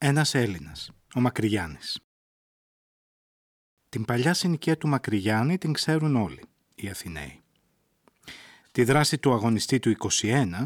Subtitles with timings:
[0.00, 2.00] Ένας Έλληνας, ο Μακρυγιάννης.
[3.88, 7.42] Την παλιά συνοικία του Μακρυγιάννη την ξέρουν όλοι οι Αθηναίοι.
[8.72, 10.64] Τη δράση του αγωνιστή του 21,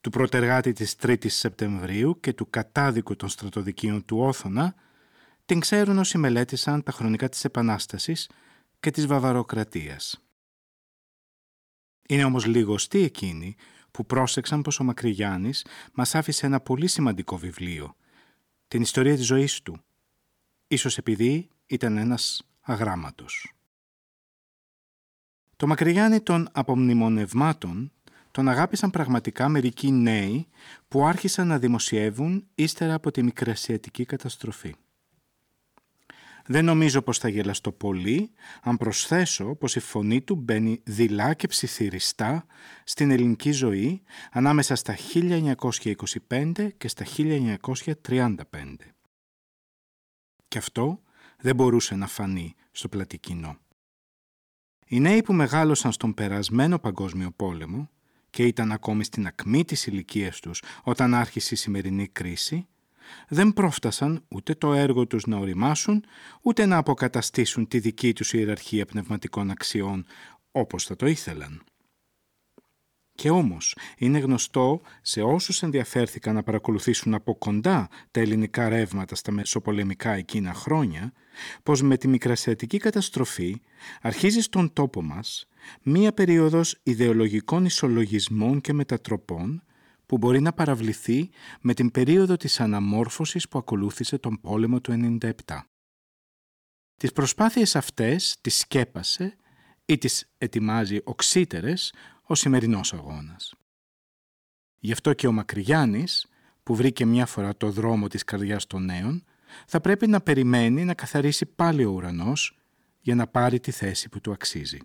[0.00, 4.74] του πρωτεργάτη της 3ης Σεπτεμβρίου και του κατάδικου των στρατοδικείων του Όθωνα
[5.46, 8.30] την ξέρουν όσοι μελέτησαν τα χρονικά της Επανάστασης
[8.80, 10.24] και της Βαβαροκρατίας.
[12.08, 13.56] Είναι όμως λιγοστοί εκείνοι
[13.90, 17.96] που πρόσεξαν πως ο Μακρυγιάννης μας άφησε ένα πολύ σημαντικό βιβλίο,
[18.68, 19.80] την ιστορία της ζωής του,
[20.68, 23.54] ίσως επειδή ήταν ένας αγράμματος.
[25.56, 27.92] Το Μακρυγιάννη των απομνημονευμάτων
[28.30, 30.46] τον αγάπησαν πραγματικά μερικοί νέοι
[30.88, 34.74] που άρχισαν να δημοσιεύουν ύστερα από τη μικρασιατική καταστροφή.
[36.46, 38.30] Δεν νομίζω πως θα γελαστώ πολύ
[38.62, 42.46] αν προσθέσω πως η φωνή του μπαίνει δειλά και ψιθυριστά
[42.84, 44.96] στην ελληνική ζωή ανάμεσα στα
[46.28, 48.34] 1925 και στα 1935.
[50.48, 51.00] Και αυτό
[51.38, 53.56] δεν μπορούσε να φανεί στο πλατή κοινό.
[54.86, 57.90] Οι νέοι που μεγάλωσαν στον περασμένο παγκόσμιο πόλεμο
[58.30, 62.66] και ήταν ακόμη στην ακμή της ηλικίας τους όταν άρχισε η σημερινή κρίση,
[63.28, 66.04] δεν πρόφτασαν ούτε το έργο τους να οριμάσουν,
[66.42, 70.06] ούτε να αποκαταστήσουν τη δική τους ιεραρχία πνευματικών αξιών
[70.50, 71.62] όπως θα το ήθελαν.
[73.16, 79.32] Και όμως είναι γνωστό σε όσους ενδιαφέρθηκαν να παρακολουθήσουν από κοντά τα ελληνικά ρεύματα στα
[79.32, 81.12] μεσοπολεμικά εκείνα χρόνια,
[81.62, 83.60] πως με τη μικρασιατική καταστροφή
[84.00, 85.48] αρχίζει στον τόπο μας
[85.82, 89.62] μία περίοδος ιδεολογικών ισολογισμών και μετατροπών
[90.06, 91.30] που μπορεί να παραβληθεί
[91.60, 95.30] με την περίοδο της αναμόρφωσης που ακολούθησε τον πόλεμο του 97.
[96.96, 99.36] Τις προσπάθειες αυτές τις σκέπασε
[99.84, 103.54] ή τις ετοιμάζει οξύτερες ο σημερινός αγώνας.
[104.78, 106.26] Γι' αυτό και ο Μακρυγιάννης,
[106.62, 109.24] που βρήκε μια φορά το δρόμο της καρδιάς των νέων,
[109.66, 112.58] θα πρέπει να περιμένει να καθαρίσει πάλι ο ουρανός
[113.00, 114.78] για να πάρει τη θέση που του αξίζει.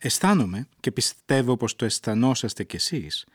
[0.00, 3.26] Αισθάνομαι και πιστεύω πως το αισθανόσαστε κι εσείς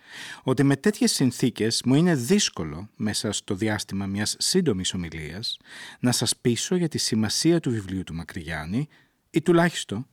[0.44, 5.57] ότι με τέτοιες συνθήκες μου είναι δύσκολο μέσα στο διάστημα μιας σύντομης ομιλίας
[6.00, 8.88] να σας πείσω για τη σημασία του βιβλίου του Μακρυγιάννη
[9.29, 10.07] ή τουλάχιστον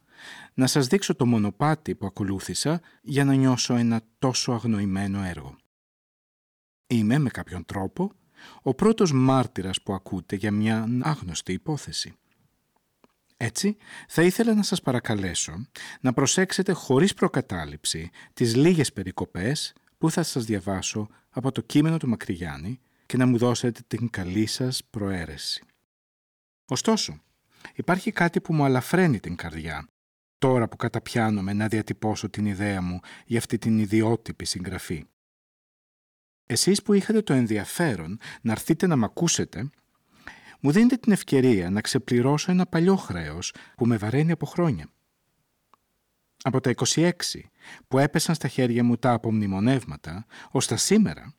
[0.55, 5.57] να σας δείξω το μονοπάτι που ακολούθησα για να νιώσω ένα τόσο αγνοημένο έργο.
[6.87, 8.13] Είμαι με κάποιον τρόπο
[8.63, 12.15] ο πρώτος μάρτυρας που ακούτε για μια άγνωστη υπόθεση.
[13.43, 13.77] Έτσι,
[14.09, 15.67] θα ήθελα να σας παρακαλέσω
[16.01, 22.09] να προσέξετε χωρίς προκατάληψη τις λίγες περικοπές που θα σας διαβάσω από το κείμενο του
[22.09, 25.63] Μακρυγιάννη και να μου δώσετε την καλή σας προαίρεση.
[26.65, 27.23] Ωστόσο,
[27.75, 29.89] υπάρχει κάτι που μου αλαφραίνει την καρδιά
[30.39, 35.05] τώρα που καταπιάνομαι να διατυπώσω την ιδέα μου για αυτή την ιδιότυπη συγγραφή.
[36.47, 39.71] Εσείς που είχατε το ενδιαφέρον να έρθετε να μ' ακούσετε,
[40.61, 44.87] μου δίνετε την ευκαιρία να ξεπληρώσω ένα παλιό χρέος που με βαραίνει από χρόνια.
[46.43, 47.13] Από τα 26
[47.89, 51.35] που έπεσαν στα χέρια μου τα απομνημονεύματα, ως τα σήμερα,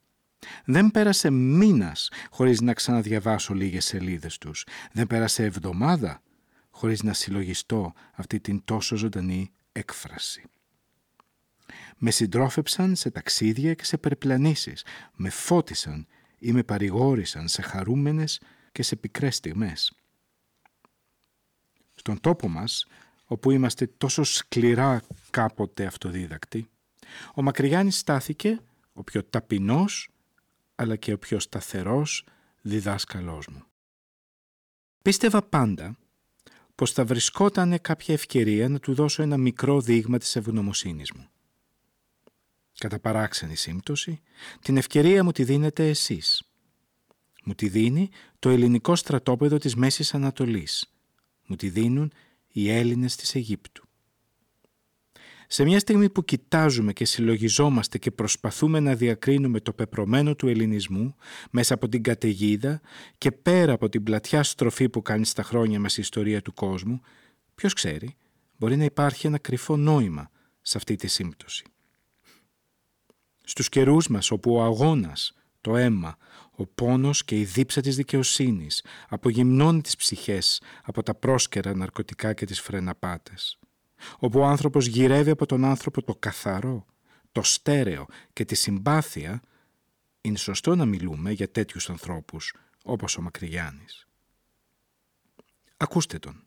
[0.65, 4.65] δεν πέρασε μήνας χωρίς να ξαναδιαβάσω λίγες σελίδες τους.
[4.91, 6.21] Δεν πέρασε εβδομάδα
[6.69, 10.43] χωρίς να συλλογιστώ αυτή την τόσο ζωντανή έκφραση.
[11.97, 16.07] Με συντρόφεψαν σε ταξίδια και σε περιπλανήσεις, με φώτισαν
[16.39, 19.93] ή με παρηγόρησαν σε χαρούμενες και σε πικρές στιγμές.
[21.95, 22.87] Στον τόπο μας,
[23.25, 26.69] όπου είμαστε τόσο σκληρά κάποτε αυτοδίδακτοι,
[27.33, 28.59] ο Μακρυγιάννης στάθηκε
[28.93, 30.09] ο πιο ταπεινός
[30.75, 32.25] αλλά και ο πιο σταθερός
[32.61, 33.63] διδάσκαλός μου.
[35.01, 35.95] Πίστευα πάντα
[36.75, 41.29] πως θα βρισκόταν κάποια ευκαιρία να του δώσω ένα μικρό δείγμα της ευγνωμοσύνης μου.
[42.77, 44.21] Κατά παράξενη σύμπτωση,
[44.61, 46.43] την ευκαιρία μου τη δίνετε εσείς.
[47.43, 48.09] Μου τη δίνει
[48.39, 50.93] το ελληνικό στρατόπεδο της Μέσης Ανατολής.
[51.47, 52.11] Μου τη δίνουν
[52.47, 53.85] οι Έλληνες της Αιγύπτου.
[55.47, 61.15] Σε μια στιγμή που κοιτάζουμε και συλλογιζόμαστε και προσπαθούμε να διακρίνουμε το πεπρωμένο του ελληνισμού
[61.51, 62.81] μέσα από την καταιγίδα
[63.17, 67.01] και πέρα από την πλατιά στροφή που κάνει στα χρόνια μας η ιστορία του κόσμου,
[67.55, 68.15] ποιος ξέρει,
[68.57, 70.31] μπορεί να υπάρχει ένα κρυφό νόημα
[70.61, 71.63] σε αυτή τη σύμπτωση.
[73.43, 76.17] Στους καιρούς μας όπου ο αγώνας, το αίμα,
[76.51, 82.45] ο πόνος και η δίψα της δικαιοσύνης απογυμνώνει τις ψυχές από τα πρόσκαιρα ναρκωτικά και
[82.45, 83.59] τις φρεναπάτες
[84.19, 86.85] όπου ο άνθρωπος γυρεύει από τον άνθρωπο το καθαρό,
[87.31, 89.41] το στέρεο και τη συμπάθεια,
[90.21, 94.07] είναι σωστό να μιλούμε για τέτοιους ανθρώπους όπως ο Μακρυγιάννης.
[95.77, 96.43] Ακούστε τον.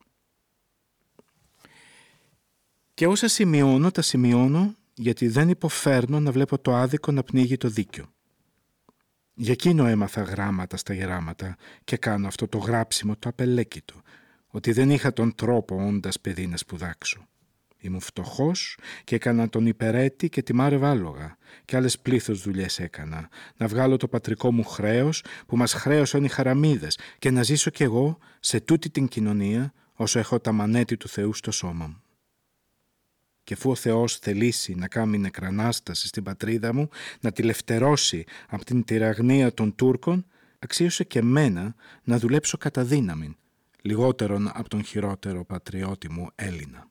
[2.94, 7.68] Και όσα σημειώνω, τα σημειώνω γιατί δεν υποφέρνω να βλέπω το άδικο να πνίγει το
[7.68, 8.13] δίκιο.
[9.36, 13.94] Για εκείνο έμαθα γράμματα στα γεράματα και κάνω αυτό το γράψιμο το απελέκητο,
[14.46, 17.26] ότι δεν είχα τον τρόπο όντας παιδί να σπουδάξω.
[17.78, 23.28] Ήμουν φτωχός και έκανα τον υπερέτη και τη μάρε βάλογα και άλλες πλήθος δουλειές έκανα.
[23.56, 27.82] Να βγάλω το πατρικό μου χρέος που μας χρέωσαν οι χαραμίδες και να ζήσω κι
[27.82, 32.03] εγώ σε τούτη την κοινωνία όσο έχω τα μανέτη του Θεού στο σώμα μου.
[33.44, 36.88] Και αφού ο Θεός θελήσει να κάνει νεκρανάσταση στην πατρίδα μου,
[37.20, 40.26] να τη λευτερώσει από την τυραγνία των Τούρκων,
[40.58, 41.74] αξίωσε και μένα
[42.04, 43.36] να δουλέψω κατά δύναμη,
[43.82, 46.88] λιγότερον από τον χειρότερο πατριώτη μου Έλληνα.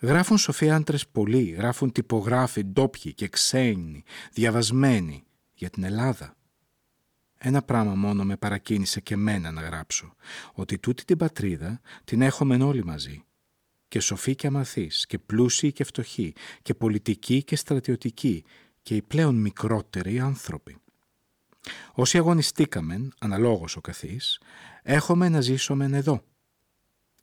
[0.00, 4.02] Γράφουν σοφοί άντρες πολλοί, γράφουν τυπογράφοι ντόπιοι και ξένοι,
[4.32, 5.24] διαβασμένοι
[5.54, 6.34] για την Ελλάδα.
[7.38, 10.14] Ένα πράγμα μόνο με παρακίνησε και μένα να γράψω,
[10.52, 13.24] ότι τούτη την πατρίδα την έχουμε όλοι μαζί.
[13.90, 18.44] Και σοφοί και αμαθείς, και πλούσιοι και φτωχοί, και πολιτικοί και στρατιωτικοί,
[18.82, 20.76] και οι πλέον μικρότεροι άνθρωποι.
[21.92, 24.40] Όσοι αγωνιστήκαμεν, αναλόγως ο καθής,
[24.82, 26.24] έχουμε να ζήσουμε εδώ.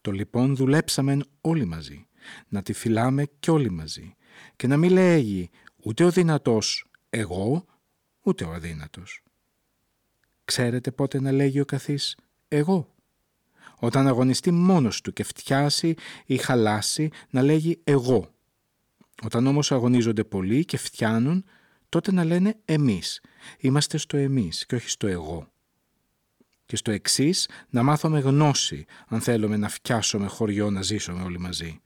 [0.02, 2.08] Το λοιπόν δουλέψαμεν όλοι μαζί
[2.48, 4.16] να τη φυλάμε κι όλοι μαζί
[4.56, 5.50] και να μην λέγει
[5.84, 7.66] ούτε ο δυνατός εγώ,
[8.22, 9.24] ούτε ο αδύνατος.
[10.46, 12.18] Ξέρετε πότε να λέγει ο καθής
[12.48, 12.96] εγώ.
[13.80, 15.96] Όταν αγωνιστεί μόνος του και φτιάσει
[16.26, 18.32] ή χαλάσει να λέγει εγώ.
[19.24, 21.46] Όταν όμως αγωνίζονται πολλοί και φτιάνουν
[21.90, 23.22] τότε να λένε εμείς.
[23.60, 25.52] Είμαστε στο εμείς και όχι στο εγώ.
[26.66, 31.82] Και στο εξής να μάθουμε γνώση αν θέλουμε να φτιάσουμε χωριό να ζήσουμε όλοι μαζί.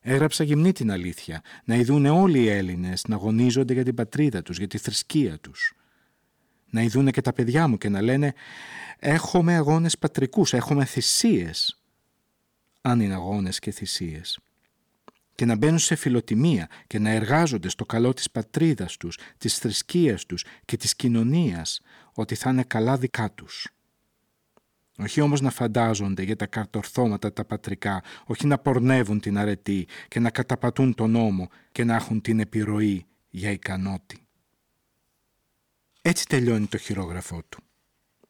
[0.00, 4.58] Έγραψα γυμνή την αλήθεια, να ειδούν όλοι οι Έλληνες να αγωνίζονται για την πατρίδα τους,
[4.58, 5.74] για τη θρησκεία τους.
[6.70, 8.34] Να ειδούν και τα παιδιά μου και να λένε
[8.98, 11.82] «Έχουμε αγώνες πατρικούς, έχουμε θυσίες».
[12.80, 14.38] Αν είναι αγώνες και θυσίες.
[15.34, 20.26] Και να μπαίνουν σε φιλοτιμία και να εργάζονται στο καλό της πατρίδας τους, της θρησκείας
[20.26, 21.80] τους και της κοινωνίας,
[22.12, 23.68] ότι θα είναι καλά δικά τους.
[24.98, 30.20] Όχι όμως να φαντάζονται για τα καρτορθώματα τα πατρικά, όχι να πορνεύουν την αρετή και
[30.20, 34.27] να καταπατούν τον νόμο και να έχουν την επιρροή για ικανότη.
[36.08, 37.62] Έτσι τελειώνει το χειρόγραφό του.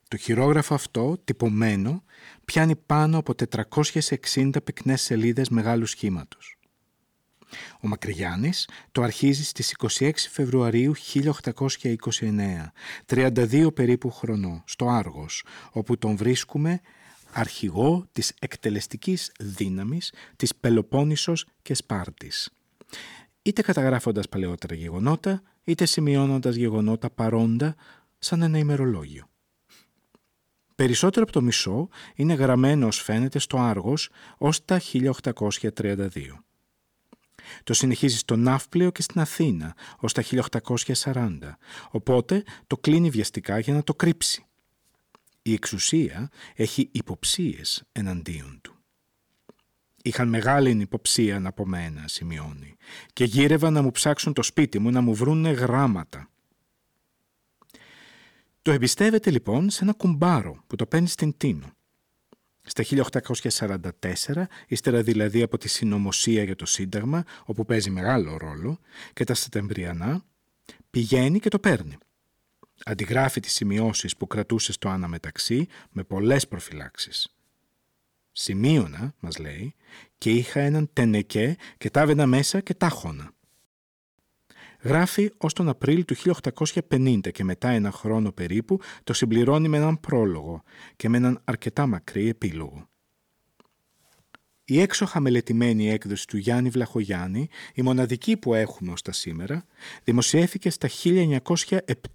[0.09, 2.05] Το χειρόγραφο αυτό, τυπωμένο,
[2.45, 6.57] πιάνει πάνω από 460 πυκνές σελίδες μεγάλου σχήματος.
[7.81, 12.73] Ο Μακρυγιάννης το αρχίζει στις 26 Φεβρουαρίου 1829,
[13.07, 16.81] 32 περίπου χρονό, στο Άργος, όπου τον βρίσκουμε
[17.33, 22.51] αρχηγό της εκτελεστικής δύναμης της Πελοπόννησος και Σπάρτης.
[23.49, 27.75] Είτε καταγράφοντας παλαιότερα γεγονότα, είτε σημειώνοντας γεγονότα παρόντα
[28.19, 29.29] σαν ένα ημερολόγιο.
[30.75, 36.09] Περισσότερο από το μισό είναι γραμμένο ως φαίνεται στο Άργος ως τα 1832.
[37.65, 40.23] Το συνεχίζει στο Ναύπλαιο και στην Αθήνα ως τα
[41.03, 41.39] 1840,
[41.91, 44.47] οπότε το κλείνει βιαστικά για να το κρύψει.
[45.43, 48.78] Η εξουσία έχει υποψίες εναντίον του.
[50.09, 52.77] Είχαν μεγάλη υποψία από μένα, σημειώνει,
[53.13, 56.31] και γύρευαν να μου ψάξουν το σπίτι μου να μου βρούνε γράμματα.
[58.63, 61.73] Το εμπιστεύεται λοιπόν σε ένα κουμπάρο που το παίρνει στην Τίνο.
[62.63, 68.79] Στα 1844, ύστερα δηλαδή από τη συνωμοσία για το Σύνταγμα, όπου παίζει μεγάλο ρόλο,
[69.13, 70.25] και τα Σεπτεμβριανά,
[70.91, 71.97] πηγαίνει και το παίρνει.
[72.85, 77.38] Αντιγράφει τις σημειώσεις που κρατούσε στο αναμεταξύ με πολλές προφυλάξεις.
[78.41, 79.75] Σημείωνα, μας λέει,
[80.19, 83.31] και είχα έναν τενεκέ και τάβαινα μέσα και τάχωνα.
[84.81, 86.15] Γράφει ως τον Απρίλιο του
[86.89, 90.63] 1850 και μετά ένα χρόνο περίπου το συμπληρώνει με έναν πρόλογο
[90.97, 92.89] και με έναν αρκετά μακρύ επίλογο.
[94.71, 99.67] Η έξοχα μελετημένη έκδοση του Γιάννη Βλαχογιάννη, η μοναδική που έχουμε ως τα σήμερα,
[100.05, 100.89] δημοσιεύθηκε στα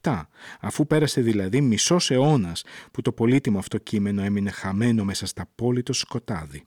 [0.02, 0.28] 1907,
[0.60, 5.84] αφού πέρασε δηλαδή μισός αιώνας που το πολύτιμο αυτό κείμενο έμεινε χαμένο μέσα στα πόλη
[5.90, 6.64] σκοτάδι.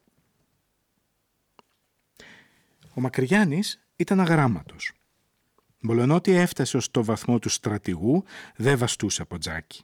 [2.94, 4.92] Ο Μακρυγιάννης ήταν αγράμματος.
[5.80, 8.24] Μολονότι έφτασε ως το βαθμό του στρατηγού,
[8.56, 9.82] δεν βαστούσε από τζάκι.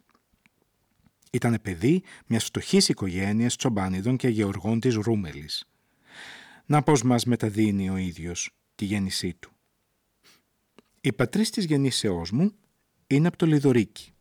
[1.33, 5.67] Ήταν παιδί μιας φτωχής οικογένειας τσομπάνιδων και γεωργών της Ρούμελης.
[6.73, 9.53] Να πώς μας μεταδίνει ο ίδιος τη γέννησή του.
[11.01, 12.53] Η πατρίς της γεννήσεώς μου
[13.07, 14.13] είναι από το Λιδωρίκι,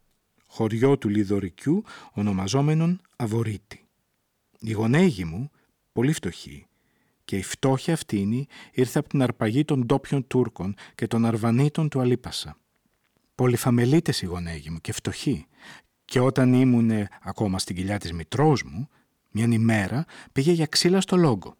[0.46, 3.88] χωριό του Λιδωρικιού ονομαζόμενον Αβορίτη.
[4.60, 5.50] Η γονέγη μου,
[5.92, 6.68] πολύ φτωχή,
[7.26, 12.00] και η φτώχεια αυτήνη ήρθε από την αρπαγή των ντόπιων Τούρκων και των Αρβανίτων του
[12.00, 12.58] Αλίπασα.
[13.36, 15.46] Πολυφαμελίτες οι γονέγοι μου και φτωχοί
[16.06, 16.92] και όταν ήμουν
[17.22, 18.88] ακόμα στην κοιλιά της μητρός μου,
[19.30, 21.60] μια ημέρα πήγε για ξύλα στο λόγο.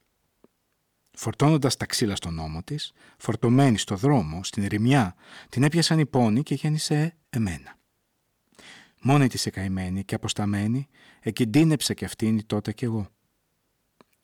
[1.22, 5.16] Φορτώνοντας τα ξύλα στον ώμο της, φορτωμένη στο δρόμο, στην ερημιά,
[5.50, 7.78] την έπιασαν οι πόνοι και γέννησε εμένα.
[9.02, 10.88] Μόνη της εκαημένη και αποσταμένη,
[11.20, 13.10] εκκινδύνεψε κι αυτήν τότε κι εγώ.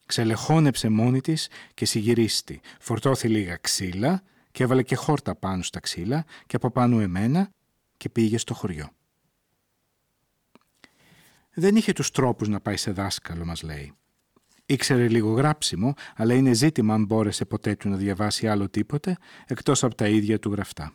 [0.05, 6.25] Ξελεχώνεψε μόνη της και συγυρίστη, φορτώθη λίγα ξύλα και έβαλε και χόρτα πάνω στα ξύλα
[6.45, 7.49] και από πάνω εμένα
[7.97, 8.89] και πήγε στο χωριό.
[11.53, 13.93] Δεν είχε τους τρόπους να πάει σε δάσκαλο, μας λέει.
[14.69, 19.83] Ήξερε λίγο γράψιμο, αλλά είναι ζήτημα αν μπόρεσε ποτέ του να διαβάσει άλλο τίποτε, εκτός
[19.83, 20.93] από τα ίδια του γραφτά.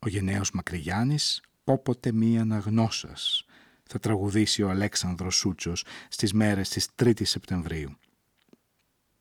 [0.00, 3.44] Ο γενναίος Μακρυγιάννης, πόποτε μία αναγνώσας,
[3.82, 7.96] θα τραγουδήσει ο Αλέξανδρος Σούτσος στις μέρες της 3ης Σεπτεμβρίου.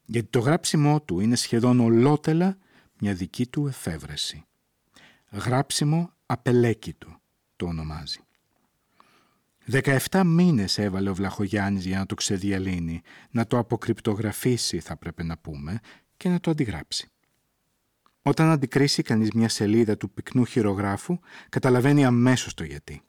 [0.05, 2.57] Γιατί το γράψιμό του είναι σχεδόν ολότελα
[2.99, 4.45] μια δική του εφεύρεση.
[5.31, 7.19] Γράψιμο απελέκητο
[7.55, 8.19] το ονομάζει.
[9.71, 15.37] 17 μήνες έβαλε ο Βλαχογιάννης για να το ξεδιαλύνει, να το αποκρυπτογραφήσει θα πρέπει να
[15.37, 15.79] πούμε
[16.17, 17.09] και να το αντιγράψει.
[18.21, 21.19] Όταν αντικρίσει κανείς μια σελίδα του πυκνού χειρογράφου,
[21.49, 23.01] καταλαβαίνει αμέσως το γιατί.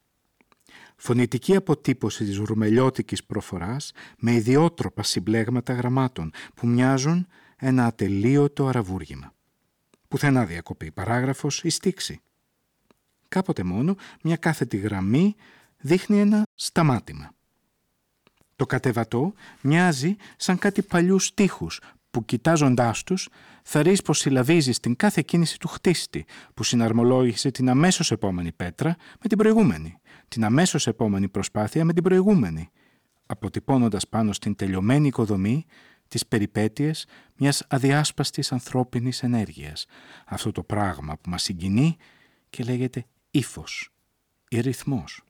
[0.96, 9.34] Φωνητική αποτύπωση της ρουμελιώτικης προφοράς με ιδιότροπα συμπλέγματα γραμμάτων που μοιάζουν ένα ατελείωτο αραβούργημα.
[10.08, 12.20] Πουθενά διακοπή, παράγραφος ή στίξη.
[13.28, 15.34] Κάποτε μόνο μια κάθετη γραμμή
[15.78, 17.35] δείχνει ένα σταμάτημα.
[18.56, 21.80] Το κατεβατό μοιάζει σαν κάτι παλιούς στίχους
[22.11, 23.28] που κοιτάζοντάς τους
[23.62, 28.97] θα ρεις πως συλλαβίζει την κάθε κίνηση του χτίστη που συναρμολόγησε την αμέσως επόμενη πέτρα
[29.23, 32.71] με την προηγούμενη, την αμέσως επόμενη προσπάθεια με την προηγούμενη,
[33.26, 35.64] αποτυπώνοντας πάνω στην τελειωμένη οικοδομή
[36.09, 37.06] τις περιπέτειες
[37.37, 39.87] μιας αδιάσπαστης ανθρώπινης ενέργειας.
[40.26, 41.97] Αυτό το πράγμα που μας συγκινεί
[42.50, 43.90] και λέγεται ύφος
[44.49, 45.25] ή ρυθμός.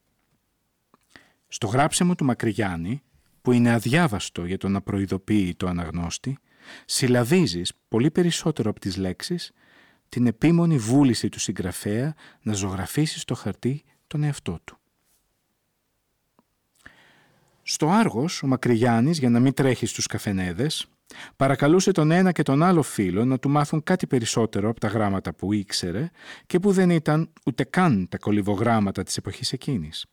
[1.57, 3.03] Στο γράψιμο του Μακρυγιάννη,
[3.43, 6.39] που είναι αδιάβαστο για το να προειδοποιεί το αναγνώστη,
[6.85, 9.53] συλλαβίζεις πολύ περισσότερο από τις λέξεις
[10.09, 14.79] την επίμονη βούληση του συγγραφέα να ζωγραφίσει στο χαρτί τον εαυτό του.
[17.63, 20.87] Στο Άργος, ο Μακρυγιάννης, για να μην τρέχει στους καφενέδες,
[21.37, 25.35] παρακαλούσε τον ένα και τον άλλο φίλο να του μάθουν κάτι περισσότερο από τα γράμματα
[25.35, 26.11] που ήξερε
[26.47, 30.07] και που δεν ήταν ούτε καν τα κολυβογράμματα της εποχής εκείνης.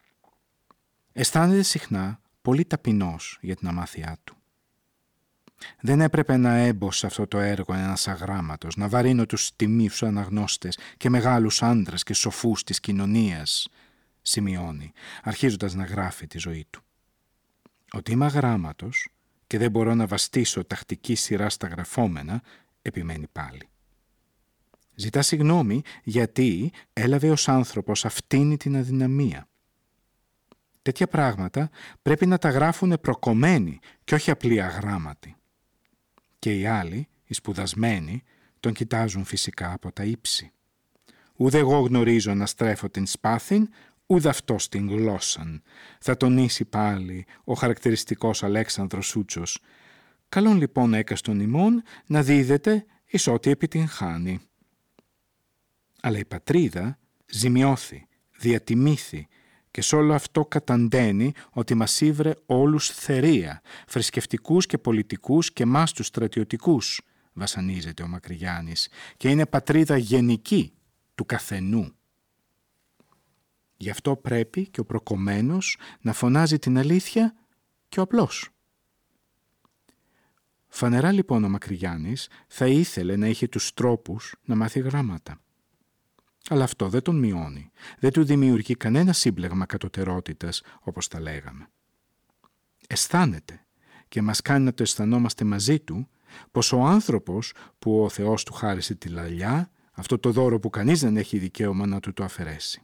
[1.14, 4.38] Αισθάνεται συχνά πολύ ταπεινός για την αμάθειά του.
[5.82, 11.10] Δεν έπρεπε να έμπω αυτό το έργο ένας αγράμματος, να βαρύνω τους τιμίους αναγνώστες και
[11.10, 13.68] μεγάλους άντρες και σοφούς της κοινωνίας,
[14.22, 14.92] σημειώνει,
[15.24, 16.82] αρχίζοντας να γράφει τη ζωή του.
[17.92, 19.10] Ότι είμαι αγράμματος
[19.48, 22.42] και δεν μπορώ να βαστήσω τακτική σειρά στα γραφόμενα,
[22.82, 23.68] επιμένει πάλι.
[24.96, 29.48] Ζητά συγγνώμη γιατί έλαβε ως άνθρωπος αυτήν την αδυναμία.
[30.84, 31.70] Τέτοια πράγματα
[32.02, 35.36] πρέπει να τα γράφουν προκομμένοι και όχι απλοί αγράμματοι
[36.40, 38.24] και οι άλλοι, οι σπουδασμένοι,
[38.60, 40.52] τον κοιτάζουν φυσικά από τα ύψη.
[41.36, 43.70] Ουδε εγώ γνωρίζω να στρέφω την σπάθην,
[44.06, 45.64] ούτε αυτός την γλώσσαν.
[46.00, 49.60] Θα τονίσει πάλι ο χαρακτηριστικός Αλέξανδρος Σούτσος.
[50.30, 54.40] Καλόν λοιπόν έκαστον ημών να δίδεται εις ό,τι επιτυγχάνει.
[56.02, 59.28] Αλλά η πατρίδα ζημιώθη, διατιμήθη
[59.74, 65.92] και σ' όλο αυτό καταντένει ότι μας ήβρε όλους θερία, θρησκευτικούς και πολιτικούς και μας
[65.92, 67.02] τους στρατιωτικούς,
[67.34, 70.74] βασανίζεται ο Μακρυγιάννης, και είναι πατρίδα γενική
[71.16, 71.96] του καθενού.
[73.78, 77.36] Γι' αυτό πρέπει και ο προκομμένος να φωνάζει την αλήθεια
[77.90, 78.50] και ο απλός.
[80.68, 85.43] Φανερά λοιπόν ο Μακρυγιάννης θα ήθελε να είχε τους τρόπους να μάθει γράμματα.
[86.50, 87.72] Αλλά αυτό δεν τον μειώνει.
[88.00, 91.68] Δεν του δημιουργεί κανένα σύμπλεγμα κατωτερότητας, όπως τα λέγαμε.
[92.88, 93.66] Αισθάνεται
[94.08, 96.10] και μας κάνει να το αισθανόμαστε μαζί του
[96.52, 101.00] πως ο άνθρωπος που ο Θεός του χάρισε τη λαλιά, αυτό το δώρο που κανείς
[101.00, 102.82] δεν έχει δικαίωμα να του το αφαιρέσει.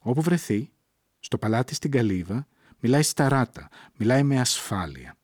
[0.00, 0.72] Όπου βρεθεί,
[1.18, 2.46] στο παλάτι στην Καλύβα,
[2.80, 5.16] μιλάει σταράτα, μιλάει με ασφάλεια.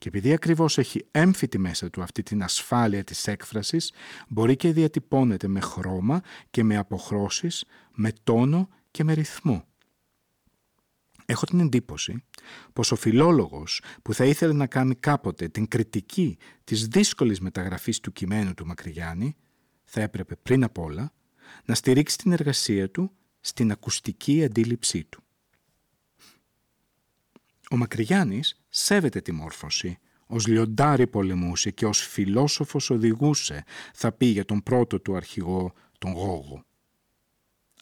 [0.00, 3.92] Και επειδή ακριβώς έχει έμφυτη μέσα του αυτή την ασφάλεια της έκφρασης,
[4.28, 7.64] μπορεί και διατυπώνεται με χρώμα και με αποχρώσεις,
[7.94, 9.64] με τόνο και με ρυθμό.
[11.26, 12.24] Έχω την εντύπωση
[12.72, 18.12] πως ο φιλόλογος που θα ήθελε να κάνει κάποτε την κριτική της δύσκολης μεταγραφής του
[18.12, 19.36] κειμένου του Μακρυγιάννη
[19.84, 21.12] θα έπρεπε πριν απ' όλα
[21.64, 25.19] να στηρίξει την εργασία του στην ακουστική αντίληψή του.
[27.72, 34.44] Ο Μακρυγιάννης σέβεται τη μόρφωση, ως λιοντάρι πολεμούσε και ως φιλόσοφος οδηγούσε, θα πει για
[34.44, 36.64] τον πρώτο του αρχηγό, τον Γόγο.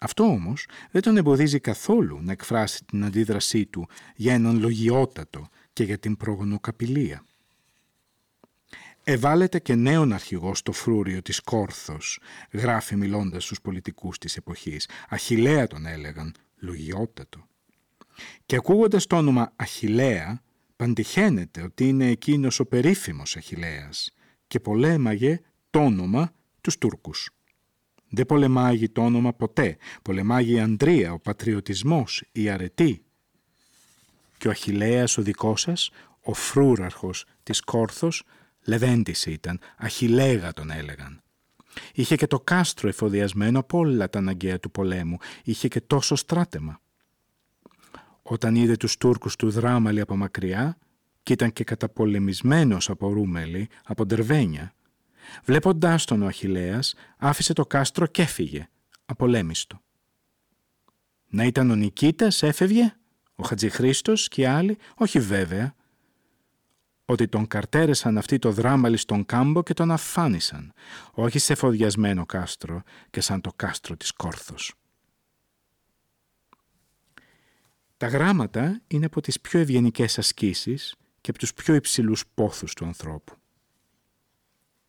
[0.01, 5.85] Αυτό όμως δεν τον εμποδίζει καθόλου να εκφράσει την αντίδρασή του για έναν λογιότατο και
[5.85, 7.25] για την προγονοκαπηλεία.
[9.05, 14.89] Εβάλλεται και νέον αρχηγό στο φρούριο της Κόρθος, γράφει μιλώντας στους πολιτικούς της εποχής.
[15.09, 17.47] Αχιλέα τον έλεγαν, λογιότατο.
[18.47, 20.43] Και ακούγοντας το όνομα Αχιλέα,
[20.77, 24.13] παντυχαίνεται ότι είναι εκείνος ο περίφημος Αχιλέας
[24.47, 27.31] και πολέμαγε το όνομα τους Τούρκους.
[28.09, 29.77] Δεν πολεμάγει το όνομα ποτέ.
[30.03, 33.03] Πολεμάγει η Ανδρία, ο πατριωτισμός, η αρετή.
[34.39, 38.23] Και ο Αχιλέας ο δικός σας, ο φρούραρχος της Κόρθος,
[38.65, 41.23] Λεβέντης ήταν, Αχιλέγα τον έλεγαν.
[41.95, 45.17] Είχε και το κάστρο εφοδιασμένο από όλα τα αναγκαία του πολέμου.
[45.45, 46.81] Είχε και τόσο στράτεμα.
[48.31, 50.79] Όταν είδε τους Τούρκους του Δράμαλη από μακριά
[51.23, 54.75] και ήταν και καταπολεμισμένος από Ρούμελη, από Ντερβένια,
[55.45, 58.69] βλέποντάς τον ο Αχιλέας άφησε το κάστρο και έφυγε,
[59.07, 59.81] απολέμιστο.
[61.29, 62.95] Να ήταν ο Νικήτας έφευγε,
[63.35, 65.75] ο Χατζηχρίστος και οι άλλοι, όχι βέβαια,
[67.05, 70.73] ότι τον καρτέρεσαν αυτοί το δράμαλι στον κάμπο και τον αφάνισαν,
[71.13, 74.73] όχι σε φοδιασμένο κάστρο και σαν το κάστρο της Κόρθος.
[77.99, 82.85] Τα γράμματα είναι από τις πιο ευγενικές ασκήσεις και από τους πιο υψηλούς πόθους του
[82.85, 83.35] ανθρώπου.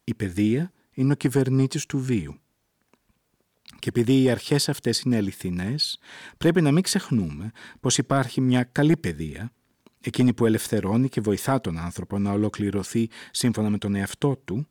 [0.03, 2.39] Η παιδεία είναι ο κυβερνήτης του βίου.
[3.79, 5.99] Και επειδή οι αρχές αυτές είναι αληθινές,
[6.37, 9.51] πρέπει να μην ξεχνούμε πως υπάρχει μια καλή παιδεία
[10.01, 14.67] εκείνη που ελευθερώνει και βοηθά τον άνθρωπο να ολοκληρωθεί σύμφωνα με τον εαυτό του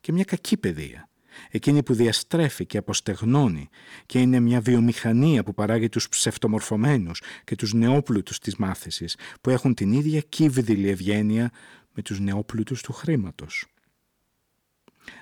[0.00, 1.07] και μια κακή παιδεία,
[1.50, 3.68] εκείνη που διαστρέφει και αποστεγνώνει
[4.06, 9.74] και είναι μια βιομηχανία που παράγει τους ψευτομορφωμένους και τους νεόπλουτους της μάθησης που έχουν
[9.74, 11.50] την ίδια κύβδηλη ευγένεια
[11.92, 13.66] με τους νεόπλουτους του χρήματος.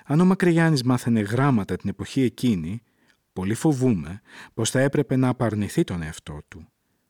[0.05, 2.81] Αν ο Μακρυγιάννης μάθαινε γράμματα την εποχή εκείνη,
[3.33, 4.21] πολύ φοβούμε
[4.53, 6.67] πως θα έπρεπε να απαρνηθεί τον εαυτό του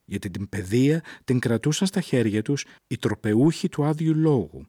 [0.08, 4.68] γιατί την παιδεία την κρατούσαν στα χέρια τους οι τροπεούχοι του άδειου λόγου,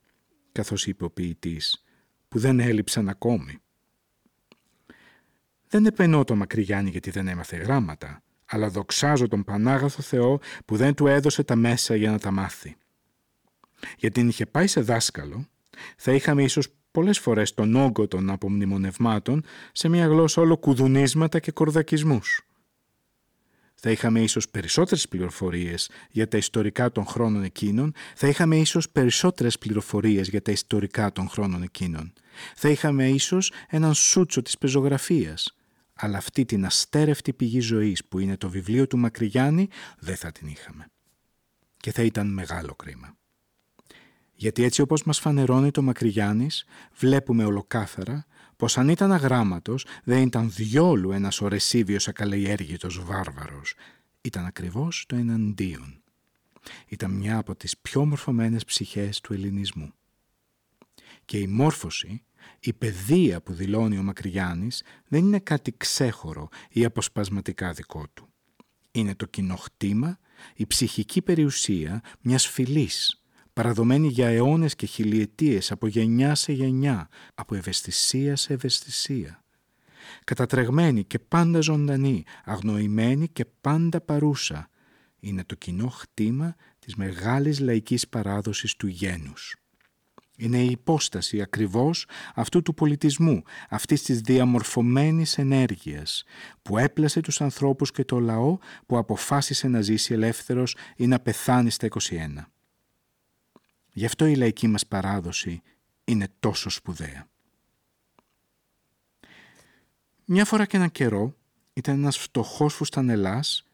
[0.53, 1.85] καθώς είπε ο ποιητής,
[2.29, 3.59] που δεν έλειψαν ακόμη.
[5.69, 10.95] Δεν επενώ το Μακρυγιάννη γιατί δεν έμαθε γράμματα, αλλά δοξάζω τον Πανάγαθο Θεό που δεν
[10.95, 12.77] του έδωσε τα μέσα για να τα μάθει.
[13.99, 15.49] Γιατί την είχε πάει σε δάσκαλο,
[15.97, 21.53] θα είχαμε ίσως πολλές φορές τον όγκο των απομνημονευμάτων σε μια γλώσσα όλο κουδουνίσματα και
[21.53, 22.49] κορδακισμούς
[23.81, 29.59] θα είχαμε ίσως περισσότερες πληροφορίες για τα ιστορικά των χρόνων εκείνων, θα είχαμε ίσως περισσότερες
[29.59, 32.13] πληροφορίες για τα ιστορικά των χρόνων εκείνων.
[32.55, 35.58] Θα είχαμε ίσως έναν σούτσο της πεζογραφίας.
[36.01, 40.47] Αλλά αυτή την αστέρευτη πηγή ζωής που είναι το βιβλίο του Μακρυγιάννη δεν θα την
[40.47, 40.87] είχαμε.
[41.77, 43.17] Και θα ήταν μεγάλο κρίμα.
[44.33, 50.51] Γιατί έτσι όπως μας φανερώνει το Μακρυγιάννης, βλέπουμε ολοκάθαρα πως αν ήταν αγράμματος δεν ήταν
[50.51, 53.75] διόλου ένας ορεσίβιος ακαλεγέργητος βάρβαρος.
[54.21, 56.03] Ήταν ακριβώς το εναντίον.
[56.87, 59.93] Ήταν μια από τις πιο μορφωμένες ψυχές του ελληνισμού.
[61.25, 62.23] Και η μόρφωση,
[62.61, 68.29] η παιδεία που δηλώνει ο Μακρυγιάννης δεν είναι κάτι ξέχωρο ή αποσπασματικά δικό του.
[68.91, 70.19] Είναι το κοινοχτήμα,
[70.55, 73.23] η ψυχική περιουσία μιας φυλής
[73.59, 79.45] παραδομένη για αιώνες και χιλιετίες από γενιά σε γενιά, από ευαισθησία σε ευαισθησία.
[80.25, 84.71] Κατατρεγμένη και πάντα ζωντανή, αγνοημένη και πάντα παρούσα,
[85.21, 89.57] είναι το κοινό χτήμα της μεγάλης λαϊκής παράδοσης του γένους.
[90.41, 96.25] Είναι η υπόσταση ακριβώς αυτού του πολιτισμού, αυτής της διαμορφωμένης ενέργειας,
[96.63, 101.71] που έπλασε τους ανθρώπους και το λαό που αποφάσισε να ζήσει ελεύθερος ή να πεθάνει
[101.71, 102.51] στα 21.
[103.93, 105.63] Γι' αυτό η λαϊκή μας παράδοση
[106.05, 107.29] είναι τόσο σπουδαία.
[110.25, 111.35] Μια φορά και ένα καιρό
[111.73, 113.65] ήταν ένας φτωχός φουστανελάς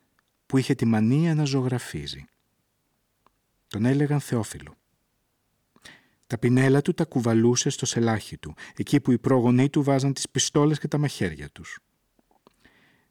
[0.47, 2.25] που είχε τη μανία να ζωγραφίζει.
[3.67, 4.77] Τον έλεγαν Θεόφιλο.
[6.35, 10.31] Τα πινέλα του τα κουβαλούσε στο σελάχι του, εκεί που οι πρόγονοί του βάζαν τις
[10.31, 11.79] πιστόλες και τα μαχαίρια τους.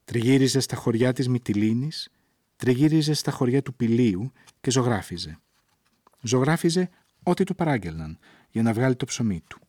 [0.06, 2.10] Τριγύριζε στα χωριά της Μυτιλίνης,
[2.56, 4.32] τριγύριζε στα χωριά του Πηλίου
[4.62, 5.40] και ζωγράφιζε.
[6.22, 6.90] Ζωγράφιζε
[7.24, 9.60] ό,τι του παράγγελναν για να βγάλει το ψωμί του.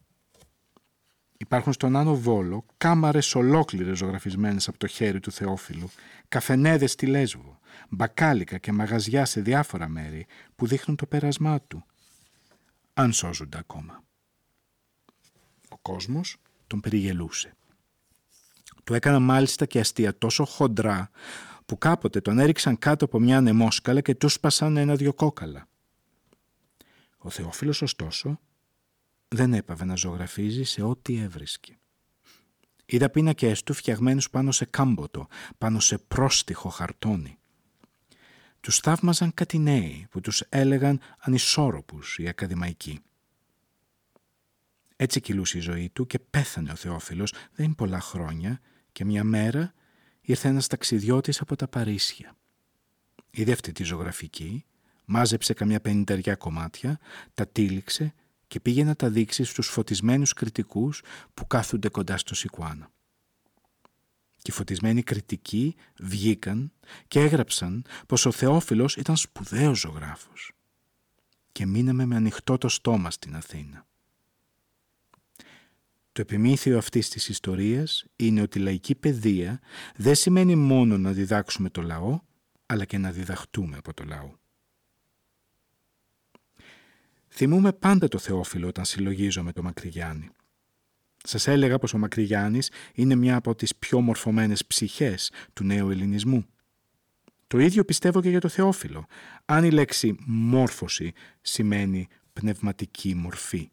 [1.37, 5.91] Υπάρχουν στον Άνω Βόλο κάμαρες ολόκληρες ζωγραφισμένες από το χέρι του Θεόφιλου,
[6.29, 11.85] καφενέδες στη Λέσβο, μπακάλικα και μαγαζιά σε διάφορα μέρη που δείχνουν το πέρασμά του,
[12.95, 14.05] αν σώζονται ακόμα.
[15.69, 17.57] Ο κόσμος τον περιγελούσε.
[18.85, 21.11] Του έκανα μάλιστα και αστεία τόσο χοντρά
[21.67, 25.69] που κάποτε τον έριξαν κάτω από μια ανεμόσκαλα και του σπασαν ένα-δυο κόκαλα.
[27.19, 28.41] Ο Θεόφιλος ωστόσο
[29.29, 31.79] δεν έπαβε να ζωγραφίζει σε ό,τι έβρισκε.
[32.87, 35.27] Είδα πίνακες του φτιαγμένους πάνω σε κάμποτο,
[35.59, 37.39] πάνω σε πρόστιχο χαρτόνι.
[38.65, 43.01] Τους θαύμαζαν κάτι νέοι που τους έλεγαν ανισόρροπους οι ακαδημαϊκοί.
[44.97, 48.61] Έτσι κυλούσε η ζωή του και πέθανε ο Θεόφιλος δεν είναι πολλά χρόνια
[48.93, 49.75] και μια μέρα
[50.21, 52.37] ήρθε ένας ταξιδιώτης από τα Παρίσια.
[53.31, 54.65] Είδε αυτή τη ζωγραφική,
[55.05, 56.99] μάζεψε καμιά πενηνταριά κομμάτια,
[57.35, 58.15] τα τύλιξε
[58.47, 61.03] και πήγε να τα δείξει στους φωτισμένους κριτικούς
[61.35, 62.94] που κάθονται κοντά στο Σικουάνα.
[64.45, 66.73] Και οι φωτισμένοι κριτικοί βγήκαν
[67.09, 70.53] και έγραψαν πως ο Θεόφιλος ήταν σπουδαίος ζωγράφος.
[71.53, 73.87] Και μείναμε με ανοιχτό το στόμα στην Αθήνα.
[76.13, 79.61] Το επιμήθειο αυτής της ιστορίας είναι ότι η λαϊκή παιδεία
[79.97, 82.21] δεν σημαίνει μόνο να διδάξουμε το λαό,
[82.67, 84.33] αλλά και να διδαχτούμε από το λαό.
[87.29, 90.31] Θυμούμε πάντα το Θεόφιλο όταν συλλογίζομαι το Μακρυγιάννη.
[91.27, 96.47] Σας έλεγα πως ο Μακρυγιάννης είναι μια από τις πιο μορφωμένες ψυχές του νέου ελληνισμού.
[97.47, 99.07] Το ίδιο πιστεύω και για το Θεόφιλο,
[99.45, 103.71] αν η λέξη «μόρφωση» σημαίνει πνευματική μορφή.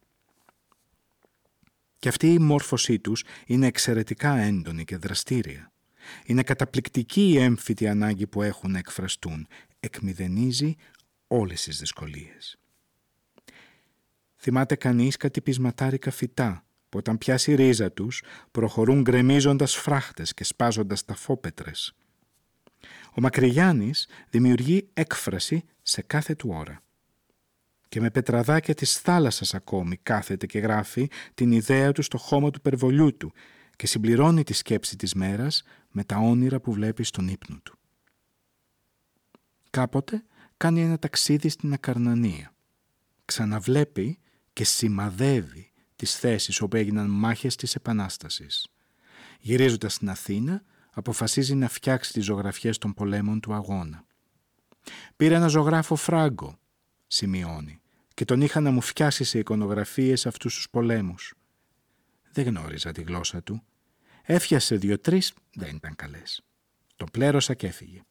[2.00, 5.72] Και αυτή η μόρφωσή τους είναι εξαιρετικά έντονη και δραστήρια.
[6.26, 9.48] Είναι καταπληκτική η έμφυτη ανάγκη που έχουν να εκφραστούν.
[9.80, 10.76] Εκμηδενίζει
[11.28, 12.58] όλες τις δυσκολίες.
[14.38, 20.44] Θυμάται κανείς κάτι πεισματάρικα φυτά που όταν πιάσει η ρίζα τους προχωρούν γκρεμίζοντας φράχτες και
[20.44, 21.94] σπάζοντας τα φόπετρες.
[23.14, 26.82] Ο Μακρυγιάννης δημιουργεί έκφραση σε κάθε του ώρα.
[27.90, 32.62] Και με πετραδάκια της θάλασσας ακόμη κάθεται και γράφει την ιδέα του στο χώμα του
[32.62, 33.34] περβολιού του
[33.76, 37.78] και συμπληρώνει τη σκέψη της μέρας με τα όνειρα που βλέπει στον ύπνο του.
[39.70, 40.24] Κάποτε
[40.58, 42.54] κάνει ένα ταξίδι στην Ακαρνανία.
[43.26, 44.20] Ξαναβλέπει
[44.54, 45.71] και σημαδεύει
[46.02, 48.68] τις θέσεις όπου έγιναν μάχες της Επανάστασης.
[49.40, 54.06] Γυρίζοντας στην Αθήνα, αποφασίζει να φτιάξει τις ζωγραφιές των πολέμων του αγώνα.
[55.16, 56.60] Πήρε ένα ζωγράφο φράγκο,
[57.08, 57.82] σημειώνει,
[58.14, 61.34] και τον είχα να μου φτιάσει σε εικονογραφίες αυτούς τους πολέμους.
[62.32, 63.64] Δεν γνώριζα τη γλώσσα του.
[64.22, 66.42] Έφιασε δύο-τρεις, δεν ήταν καλές.
[66.96, 68.02] Το πλέρωσα και έφυγε.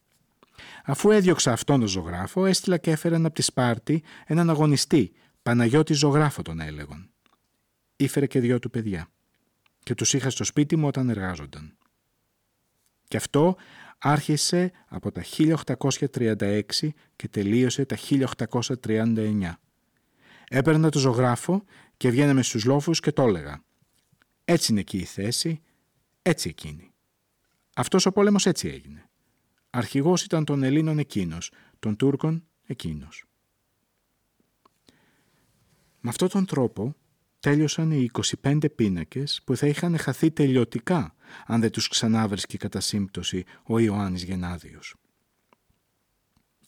[0.85, 6.43] Αφού έδιωξα αυτόν τον ζωγράφο, έστειλα και έφεραν από τη Σπάρτη έναν αγωνιστή, Παναγιώτη ζωγράφο
[6.43, 7.10] τον έλεγον.
[8.01, 9.09] Ήφερε και δυο του παιδιά
[9.83, 11.77] και τους είχα στο σπίτι μου όταν εργάζονταν.
[13.09, 13.57] Και αυτό
[13.99, 16.63] άρχισε από τα 1836
[17.17, 17.97] και τελείωσε τα
[18.83, 19.53] 1839.
[20.49, 21.65] Έπαιρνα το ζωγράφο
[21.97, 23.65] και βγαίναμε στους λόφους και το έλεγα.
[24.45, 25.61] Έτσι είναι εκεί η θέση,
[26.23, 26.93] έτσι εκείνη.
[27.75, 29.11] Αυτός ο πόλεμος έτσι έγινε.
[29.71, 33.25] Αρχηγός ήταν των Ελλήνων εκείνος, των Τούρκων εκείνος.
[36.01, 36.95] Με αυτόν τον τρόπο
[37.41, 38.11] τέλειωσαν οι
[38.43, 41.15] 25 πίνακες που θα είχαν χαθεί τελειωτικά
[41.47, 44.95] αν δεν τους ξανάβρισκε κατά σύμπτωση ο Ιωάννης Γενάδιος.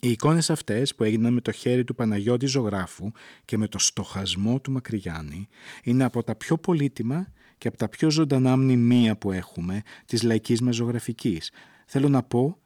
[0.00, 3.10] Οι εικόνες αυτές που έγιναν με το χέρι του Παναγιώτη Ζωγράφου
[3.44, 5.48] και με το στοχασμό του Μακρυγιάννη
[5.82, 10.60] είναι από τα πιο πολύτιμα και από τα πιο ζωντανά μνημεία που έχουμε της λαϊκής
[10.60, 11.50] μας ζωγραφικής.
[11.86, 12.58] Θέλω να πω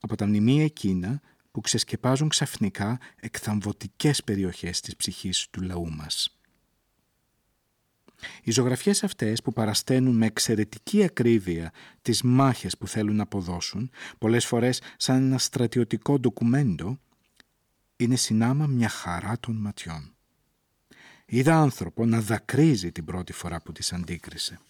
[0.00, 6.41] από τα μνημεία εκείνα που ξεσκεπάζουν ξαφνικά εκθαμβωτικές περιοχές της ψυχής του λαού μας.
[8.42, 14.46] Οι ζωγραφιές αυτές που παρασταίνουν με εξαιρετική ακρίβεια τις μάχες που θέλουν να αποδώσουν, πολλές
[14.46, 16.98] φορές σαν ένα στρατιωτικό ντοκουμέντο,
[17.96, 20.14] είναι συνάμα μια χαρά των ματιών.
[21.26, 24.60] Είδα άνθρωπο να δακρύζει την πρώτη φορά που τις αντίκρισε.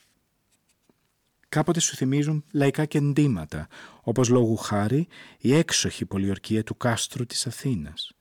[1.48, 3.68] Κάποτε σου θυμίζουν λαϊκά κεντήματα,
[4.02, 8.12] όπως λόγου χάρη η έξοχη πολιορκία του κάστρου της Αθήνας.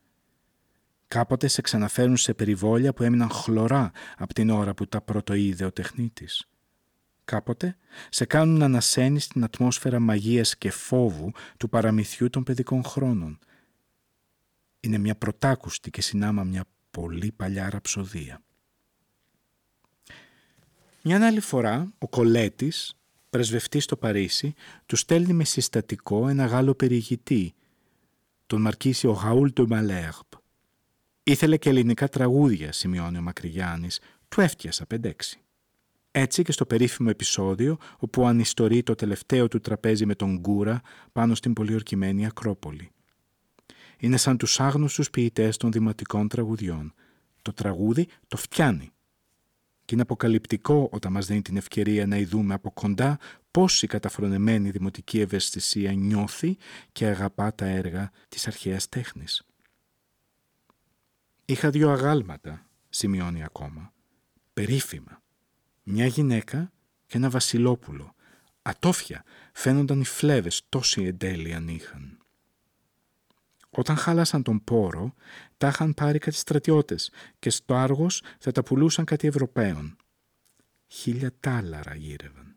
[1.12, 5.72] Κάποτε σε ξαναφέρουν σε περιβόλια που έμειναν χλωρά από την ώρα που τα πρωτοείδε ο
[5.72, 6.48] τεχνίτης.
[7.24, 7.76] Κάποτε
[8.08, 13.38] σε κάνουν να ανασένεις την ατμόσφαιρα μαγείας και φόβου του παραμυθιού των παιδικών χρόνων.
[14.80, 18.42] Είναι μια πρωτάκουστη και συνάμα μια πολύ παλιά ραψοδία.
[21.02, 22.94] Μια άλλη φορά ο Κολέτης
[23.30, 24.54] πρεσβευτής στο Παρίσι,
[24.86, 27.54] του στέλνει με συστατικό ένα Γάλλο περιηγητή,
[28.46, 30.40] τον Μαρκίσιο Γαούλ του Μαλέρπ.
[31.22, 35.40] Ήθελε και ελληνικά τραγούδια, σημειώνει ο Μακρυγιάννης, του έφτιασα πεντέξι.
[36.10, 40.80] Έτσι και στο περίφημο επεισόδιο όπου ανιστορεί το τελευταίο του τραπέζι με τον Γκούρα
[41.12, 42.90] πάνω στην πολιορκημένη Ακρόπολη.
[43.98, 46.94] Είναι σαν τους άγνωστους ποιητές των δημοτικών τραγουδιών.
[47.42, 48.90] Το τραγούδι το φτιάνει
[49.84, 53.18] και είναι αποκαλυπτικό όταν μας δίνει την ευκαιρία να ειδούμε από κοντά
[53.50, 56.56] πώς η καταφρονεμένη δημοτική ευαισθησία νιώθει
[56.92, 59.42] και αγαπά τα έργα της αρχαίας τέχνης.
[61.52, 63.92] Είχα δύο αγάλματα, σημειώνει ακόμα,
[64.52, 65.22] περίφημα.
[65.82, 66.72] Μια γυναίκα
[67.06, 68.14] και ένα βασιλόπουλο.
[68.62, 72.18] Ατόφια φαίνονταν οι φλέβες τόσοι εντέλειαν είχαν.
[73.70, 75.14] Όταν χάλασαν τον πόρο,
[75.56, 79.96] τα είχαν πάρει κάτι στρατιώτες και στο Άργος θα τα πουλούσαν κάτι Ευρωπαίων.
[80.86, 82.56] χίλια τάλαρα γύρευαν.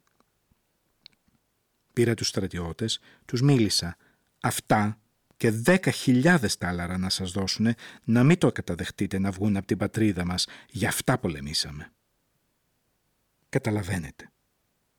[1.93, 3.97] Πήρα τους στρατιώτες, τους μίλησα.
[4.41, 4.99] Αυτά
[5.45, 9.77] και δέκα χιλιάδες τάλαρα να σας δώσουνε να μην το καταδεχτείτε να βγουν από την
[9.77, 10.47] πατρίδα μας.
[10.69, 11.91] Γι' αυτά πολεμήσαμε.
[13.49, 14.31] Καταλαβαίνετε.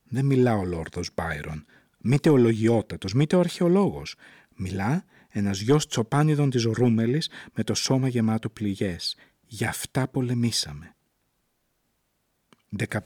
[0.03, 1.65] Δεν μιλά ο Λόρδος Μπάιρον,
[1.97, 4.15] μήτε ο λογιότατος, μήτε ο αρχαιολόγος.
[4.55, 9.15] Μιλά ένας γιος τσοπάνιδων της Ρούμελης με το σώμα γεμάτο πληγές.
[9.45, 10.95] Γι' αυτά πολεμήσαμε.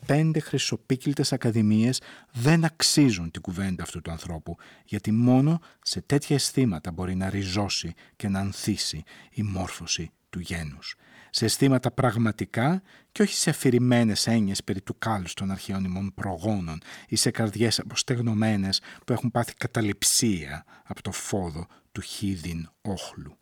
[0.07, 6.91] 15 χρυσοπίκυλτες ακαδημίες δεν αξίζουν την κουβέντα αυτού του ανθρώπου, γιατί μόνο σε τέτοια αισθήματα
[6.91, 10.95] μπορεί να ριζώσει και να ανθίσει η μόρφωση του γένους.
[11.29, 16.81] Σε αισθήματα πραγματικά και όχι σε αφηρημένες έννοιες περί του κάλους των αρχαίων ημών προγόνων
[17.07, 23.37] ή σε καρδιές αποστεγνωμένες που έχουν πάθει καταληψία από το φόδο του χίδιν όχλου.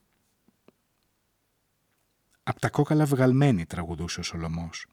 [2.43, 4.86] Απ' τα κόκαλα βγαλμένη τραγουδούσε ο Σολομός.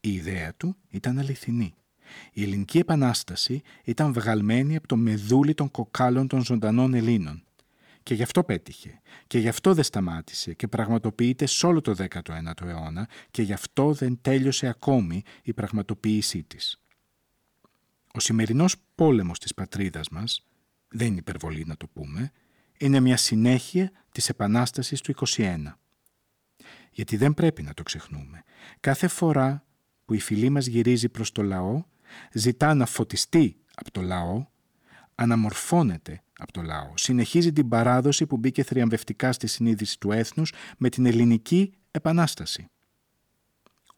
[0.00, 1.74] Η ιδέα του ήταν αληθινή.
[2.32, 7.44] Η ελληνική επανάσταση ήταν βγαλμένη από το μεδούλι των κοκάλων των ζωντανών Ελλήνων.
[8.02, 9.00] Και γι' αυτό πέτυχε.
[9.26, 13.92] Και γι' αυτό δεν σταμάτησε και πραγματοποιείται σε όλο το 19ο αιώνα και γι' αυτό
[13.92, 16.80] δεν τέλειωσε ακόμη η πραγματοποίησή της.
[18.12, 20.46] Ο σημερινός πόλεμος της πατρίδας μας,
[20.88, 22.32] δεν είναι υπερβολή να το πούμε,
[22.78, 25.78] είναι μια συνέχεια της Επανάστασης του 21.
[26.90, 28.42] Γιατί δεν πρέπει να το ξεχνούμε.
[28.80, 29.64] Κάθε φορά
[30.10, 31.82] που η φυλή μας γυρίζει προς το λαό,
[32.32, 34.46] ζητά να φωτιστεί από το λαό,
[35.14, 36.92] αναμορφώνεται από το λαό.
[36.96, 42.68] Συνεχίζει την παράδοση που μπήκε θριαμβευτικά στη συνείδηση του έθνους με την ελληνική επανάσταση.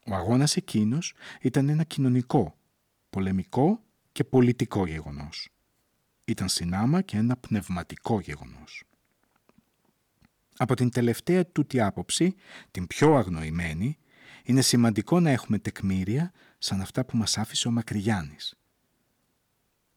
[0.05, 2.57] Ο αγώνας εκείνος ήταν ένα κοινωνικό,
[3.09, 3.79] πολεμικό
[4.11, 5.49] και πολιτικό γεγονός.
[6.25, 8.83] Ήταν συνάμα και ένα πνευματικό γεγονός.
[10.57, 12.35] Από την τελευταία τούτη άποψη,
[12.71, 13.97] την πιο αγνοημένη,
[14.43, 18.55] είναι σημαντικό να έχουμε τεκμήρια σαν αυτά που μας άφησε ο Μακρυγιάννης.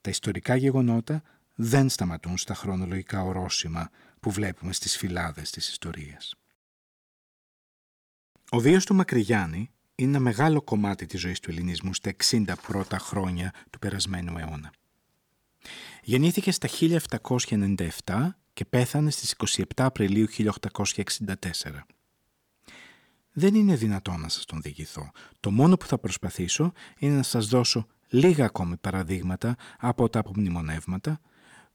[0.01, 1.23] Τα ιστορικά γεγονότα
[1.55, 6.35] δεν σταματούν στα χρονολογικά ορόσημα που βλέπουμε στις φυλάδες της ιστορίας.
[8.51, 12.99] Ο βίος του Μακρυγιάννη είναι ένα μεγάλο κομμάτι της ζωής του ελληνισμού στα 60 πρώτα
[12.99, 14.73] χρόνια του περασμένου αιώνα.
[16.03, 16.69] Γεννήθηκε στα
[18.05, 21.87] 1797 και πέθανε στις 27 Απριλίου 1864.
[23.39, 25.11] Δεν είναι δυνατό να σας τον διηγηθώ.
[25.41, 31.21] Το μόνο που θα προσπαθήσω είναι να σας δώσω λίγα ακόμη παραδείγματα από τα απομνημονεύματα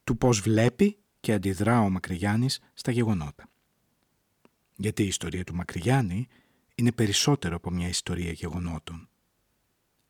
[0.03, 3.49] του πώς βλέπει και αντιδρά ο Μακρυγιάννης στα γεγονότα.
[4.75, 6.27] Γιατί η ιστορία του Μακρυγιάννη
[6.75, 9.09] είναι περισσότερο από μια ιστορία γεγονότων.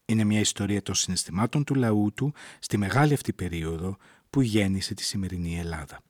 [0.05, 3.97] Είναι μια ιστορία των συναισθημάτων του λαού του στη μεγάλη αυτή περίοδο
[4.29, 6.01] που γέννησε τη σημερινή Ελλάδα.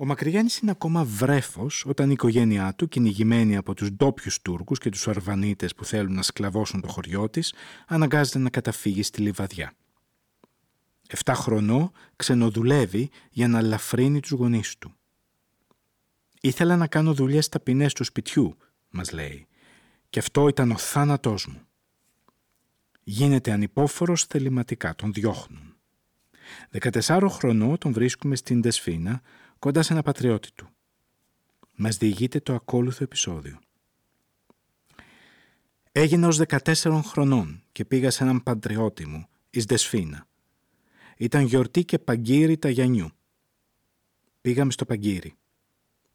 [0.00, 4.90] Ο Μακρυγιάννης είναι ακόμα βρέφος όταν η οικογένειά του, κυνηγημένη από τους ντόπιους Τούρκους και
[4.90, 7.54] τους Αρβανίτες που θέλουν να σκλαβώσουν το χωριό της,
[7.86, 9.72] αναγκάζεται να καταφύγει στη Λιβαδιά.
[11.08, 14.94] Εφτά χρονό ξενοδουλεύει για να λαφρύνει τους γονείς του.
[16.40, 18.56] «Ήθελα να κάνω δουλειές ταπεινές του σπιτιού»,
[18.90, 19.46] μας λέει,
[20.10, 21.60] «και αυτό ήταν ο θάνατός μου».
[23.02, 25.76] Γίνεται ανυπόφορος θεληματικά, τον διώχνουν.
[26.70, 29.22] 14 χρονό τον βρίσκουμε στην Δεσφίνα,
[29.58, 30.68] κοντά σε ένα πατριώτη του.
[31.76, 33.58] Μας διηγείται το ακόλουθο επεισόδιο.
[35.92, 40.26] Έγινα ως 14 χρονών και πήγα σε έναν πατριώτη μου, εις Δεσφίνα.
[41.16, 43.10] Ήταν γιορτή και παγκύρι τα Γιαννιού.
[44.40, 45.34] Πήγαμε στο παγκύρι.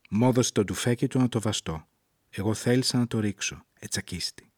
[0.10, 1.88] Μ' έδωσε το τουφέκι του να το βαστώ.
[2.30, 4.52] Εγώ θέλησα να το ρίξω, ετσακίστη.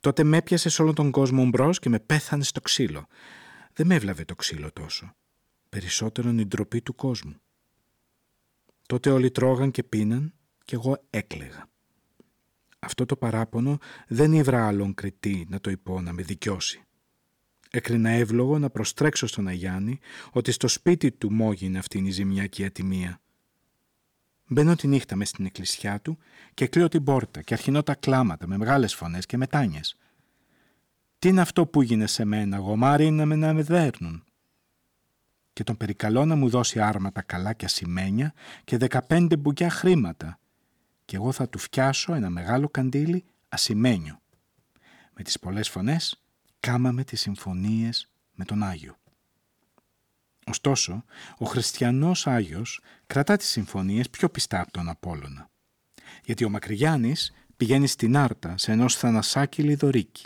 [0.00, 3.06] Τότε με έπιασε σε όλον τον κόσμο μπρος και με πέθανε στο ξύλο.
[3.72, 5.14] Δεν με έβλαβε το ξύλο τόσο.
[5.68, 7.34] Περισσότερον η ντροπή του κόσμου.
[8.92, 11.68] Τότε όλοι τρώγαν και πίναν και εγώ έκλεγα.
[12.78, 13.78] Αυτό το παράπονο
[14.08, 16.84] δεν ήβρα άλλον κριτή να το υπό να με δικιώσει.
[17.70, 19.98] Έκρινα εύλογο να προστρέξω στον Αγιάννη
[20.32, 23.20] ότι στο σπίτι του μόγινε αυτήν η ζημιά και η ατιμία.
[24.46, 26.18] Μπαίνω τη νύχτα μες στην εκκλησιά του
[26.54, 29.96] και κλείω την πόρτα και αρχινώ τα κλάματα με μεγάλες φωνές και μετάνιες.
[31.18, 34.24] Τι είναι αυτό που έγινε σε μένα, γομάρι είναι να με δέρνουν
[35.52, 38.32] και τον περικαλώ να μου δώσει άρματα καλά και ασημένια
[38.64, 40.38] και δεκαπέντε μπουκιά χρήματα
[41.04, 44.20] και εγώ θα του φτιάσω ένα μεγάλο καντήλι ασημένιο.
[45.16, 46.22] Με τις πολλές φωνές
[46.60, 48.96] κάμαμε τις συμφωνίες με τον Άγιο.
[50.46, 51.04] Ωστόσο,
[51.38, 55.50] ο χριστιανός Άγιος κρατά τις συμφωνίες πιο πιστά από τον Απόλλωνα.
[56.24, 60.24] Γιατί ο Μακρυγιάννης πηγαίνει στην Άρτα σε ενός θανασάκι λιδωρίκι.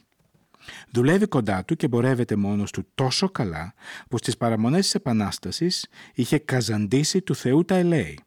[0.90, 3.74] Δουλεύει κοντά του και μπορεύεται μόνος του τόσο καλά
[4.08, 8.18] που στις παραμονές της Επανάστασης είχε καζαντήσει του Θεού τα ελέη.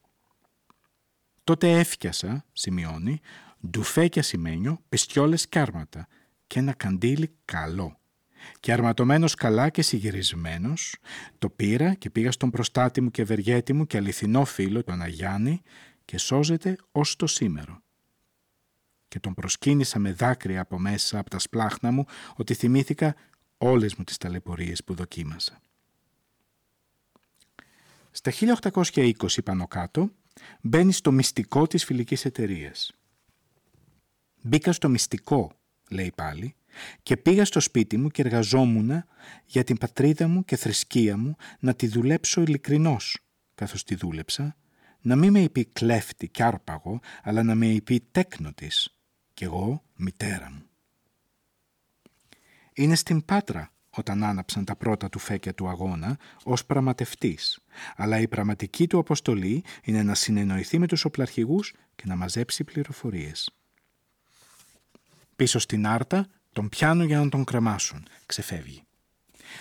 [1.44, 3.20] Τότε έφτιασα, σημειώνει,
[3.68, 6.08] ντουφέκια σημαίνιο, πιστιόλες και άρματα
[6.48, 8.00] και ένα καντήλι καλό.
[8.60, 10.96] Και αρματωμένος καλά και συγυρισμένος,
[11.40, 15.62] το πήρα και πήγα στον προστάτη μου και ευεργέτη μου και αληθινό φίλο, τον Αγιάννη,
[16.06, 17.82] και σώζεται ως το σήμερο.
[19.10, 23.16] Και τον προσκύνησα με δάκρυα από μέσα από τα σπλάχνα μου ότι θυμήθηκα
[23.58, 25.62] όλες μου τις ταλαιπωρίες που δοκίμασα.
[28.12, 30.12] Στα 1820 πάνω κάτω
[30.62, 32.92] μπαίνει στο μυστικό της φιλικής εταιρείας.
[34.42, 35.52] Μπήκα στο μυστικό,
[35.90, 36.56] λέει πάλι,
[37.04, 39.04] και πήγα στο σπίτι μου και εργαζόμουν
[39.46, 43.18] για την πατρίδα μου και θρησκεία μου να τη δουλέψω ειλικρινώς,
[43.56, 44.56] καθώς τη δούλεψα,
[45.02, 48.99] να μην με είπε κλέφτη κι άρπαγο, αλλά να με είπε τέκνο της,
[49.40, 50.64] κι εγώ μητέρα μου.
[52.74, 57.60] Είναι στην Πάτρα όταν άναψαν τα πρώτα του φέκια του αγώνα ως πραγματευτής,
[57.96, 63.52] αλλά η πραγματική του αποστολή είναι να συνεννοηθεί με τους οπλαρχηγούς και να μαζέψει πληροφορίες.
[65.36, 68.08] Πίσω στην Άρτα τον πιάνουν για να τον κρεμάσουν.
[68.26, 68.84] Ξεφεύγει.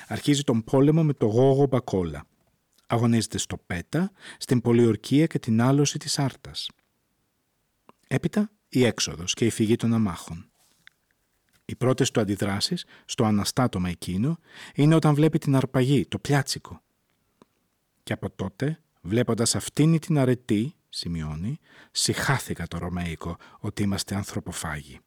[0.08, 2.24] Αρχίζει τον πόλεμο με το γόγο μπακόλα.
[2.86, 6.70] Αγωνίζεται στο Πέτα, στην πολιορκία και την άλωση της Άρτας.
[8.08, 10.50] Έπειτα η έξοδος και η φυγή των αμάχων.
[11.64, 14.38] Οι πρώτες του αντιδράσεις, στο αναστάτωμα εκείνο,
[14.74, 16.82] είναι όταν βλέπει την αρπαγή, το πιάτσικο.
[18.02, 21.58] Και από τότε, βλέποντας αυτήν την αρετή, σημειώνει,
[21.90, 25.00] συχάθηκα το Ρωμαϊκό ότι είμαστε ανθρωποφάγοι.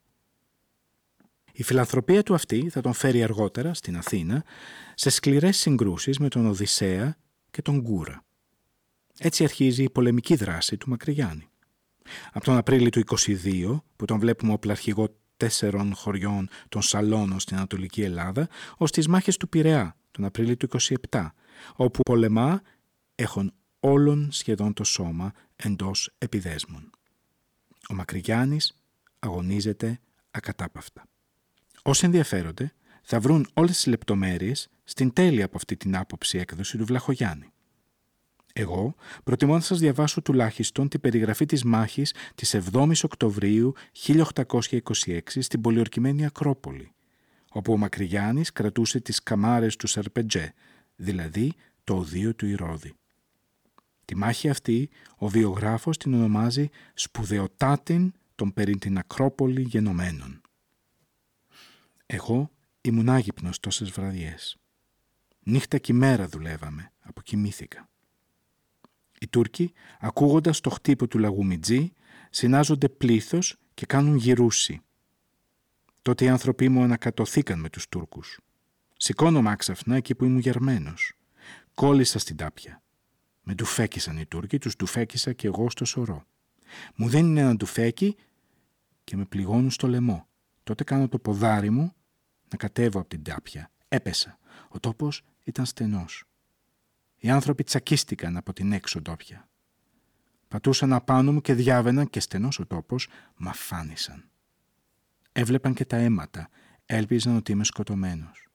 [1.54, 4.44] Η φιλανθρωπία του αυτή θα τον φέρει αργότερα στην Αθήνα
[4.96, 7.18] σε σκληρές συγκρούσεις με τον Οδυσσέα
[7.52, 8.26] και τον Κούρα.
[9.18, 11.51] Έτσι αρχίζει η πολεμική δράση του Μακρυγιάννη.
[12.32, 18.02] Από τον Απρίλιο του 22, που τον βλέπουμε οπλαρχηγό τέσσερων χωριών των Σαλώνων στην Ανατολική
[18.02, 20.68] Ελλάδα, ως τις μάχες του Πειραιά, τον Απρίλιο του
[21.10, 21.28] 27,
[21.76, 22.62] όπου πολεμά
[23.16, 26.90] έχουν όλων σχεδόν το σώμα εντός επιδέσμων.
[27.90, 28.74] Ο Μακρυγιάννης
[29.20, 30.00] αγωνίζεται
[30.32, 31.04] ακατάπαυτα.
[31.82, 36.86] Όσοι ενδιαφέρονται θα βρουν όλες τις λεπτομέρειες στην τέλεια από αυτή την άποψη έκδοση του
[36.86, 37.52] Βλαχογιάννη.
[38.54, 43.74] Εγώ προτιμώ να σας διαβάσω τουλάχιστον την περιγραφή της μάχης της 7ης Οκτωβρίου
[44.08, 46.92] 1826 στην πολιορκημένη Ακρόπολη,
[47.52, 50.54] όπου ο Μακρυγιάννης κρατούσε τις καμάρες του Σερπετζέ,
[50.96, 52.94] δηλαδή το οδείο του Ηρώδη.
[54.06, 60.42] Τη μάχη αυτή ο βιογράφος την ονομάζει «σπουδαιοτάτην των περί την Ακρόπολη γενομένων».
[62.06, 64.58] Εγώ ήμουν άγυπνος τόσες βραδιές.
[65.44, 67.90] Νύχτα και μέρα δουλεύαμε, αποκοιμήθηκα.
[69.24, 71.94] Οι Τούρκοι, ακούγοντας το χτύπο του λαγουμιτζή,
[72.30, 74.82] συνάζονται πλήθος και κάνουν γυρούση.
[76.02, 78.40] Τότε οι άνθρωποι μου ανακατοθήκαν με τους Τούρκους.
[78.98, 81.14] Σηκώνομαι άξαφνα εκεί που ήμουν γερμένος.
[81.74, 82.82] Κόλλησα στην τάπια.
[83.44, 86.26] Με τουφέκισαν οι Τούρκοι, τους τουφέκισα και εγώ στο σωρό.
[86.96, 88.16] Μου δίνουν ένα τουφέκι
[89.04, 90.28] και με πληγώνουν στο λαιμό.
[90.64, 91.94] Τότε κάνω το ποδάρι μου
[92.50, 93.72] να κατέβω από την τάπια.
[93.88, 94.38] Έπεσα.
[94.70, 96.26] Ο τόπος ήταν στενός.
[97.24, 99.50] Οι άνθρωποι τσακίστηκαν από την έξω τόπια.
[100.48, 104.30] Πατούσαν απάνω μου και διάβαιναν και στενός ο τόπος μα φάνησαν.
[105.32, 106.50] Έβλεπαν και τα αίματα,
[106.86, 108.48] έλπιζαν ότι είμαι σκοτωμένος.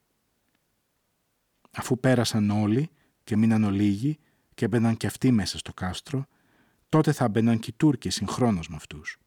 [1.70, 2.90] Αφού πέρασαν όλοι
[3.24, 4.18] και μείναν ολίγοι
[4.54, 6.26] και έμπαιναν και αυτοί μέσα στο κάστρο,
[6.88, 9.18] τότε θα μπαιναν και οι Τούρκοι συγχρόνως με αυτούς.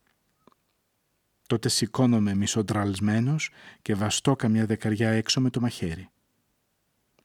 [1.47, 6.09] Τότε σηκώνομαι μισοντραλσμένος και βαστώ καμιά δεκαριά έξω με το μαχαίρι.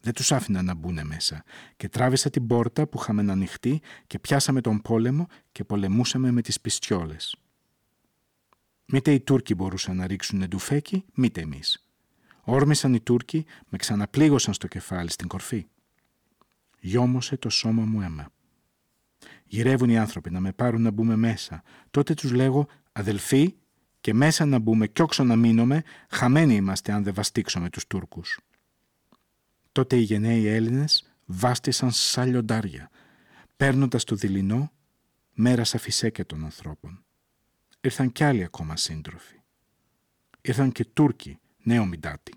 [0.04, 1.44] Δεν τους άφηνα να μπουν μέσα
[1.76, 6.60] και τράβησα την πόρτα που είχαμε ανοιχτή και πιάσαμε τον πόλεμο και πολεμούσαμε με τις
[6.60, 7.36] πιστιόλες.
[8.86, 11.88] Μήτε οι Τούρκοι μπορούσαν να ρίξουν εντουφέκι, μήτε εμείς.
[12.42, 15.66] Όρμησαν οι Τούρκοι, με ξαναπλήγωσαν στο κεφάλι στην κορφή.
[16.80, 18.30] Γιόμωσε το σώμα μου αίμα.
[19.44, 21.62] Γυρεύουν οι άνθρωποι να με πάρουν να μπούμε μέσα.
[21.90, 23.54] Τότε τους λέγω «Αδελφοί,
[24.00, 28.38] και μέσα να μπούμε κι όξο να μείνουμε, χαμένοι είμαστε αν δεν βαστίξουμε τους Τούρκους.
[29.74, 32.90] Τότε οι γενναίοι Έλληνες βάστησαν σαν λιοντάρια,
[33.56, 34.72] παίρνοντας το δειλινό
[35.32, 37.04] μέρας σαν φυσέκια των ανθρώπων.
[37.80, 39.40] Ήρθαν κι άλλοι ακόμα σύντροφοι.
[40.40, 42.34] Ήρθαν και Τούρκοι, νέο μιντάτι.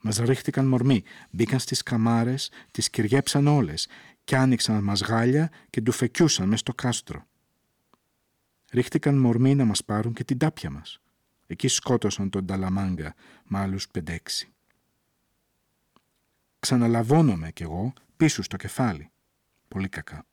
[0.00, 3.88] Μας ρίχτηκαν μορμοί, μπήκαν στις καμάρες, τις κυριέψαν όλες
[4.24, 7.26] και άνοιξαν μασγάλια και ντουφεκιούσαν μες στο κάστρο
[8.74, 11.00] ρίχτηκαν μορμοί να μας πάρουν και την τάπια μας.
[11.46, 13.14] Εκεί σκότωσαν τον Ταλαμάγκα
[13.44, 14.53] με άλλους πεντέξι.
[16.64, 19.10] Ξαναλαβώνομαι κι εγώ πίσω στο κεφάλι.
[19.68, 20.26] Πολύ κακά.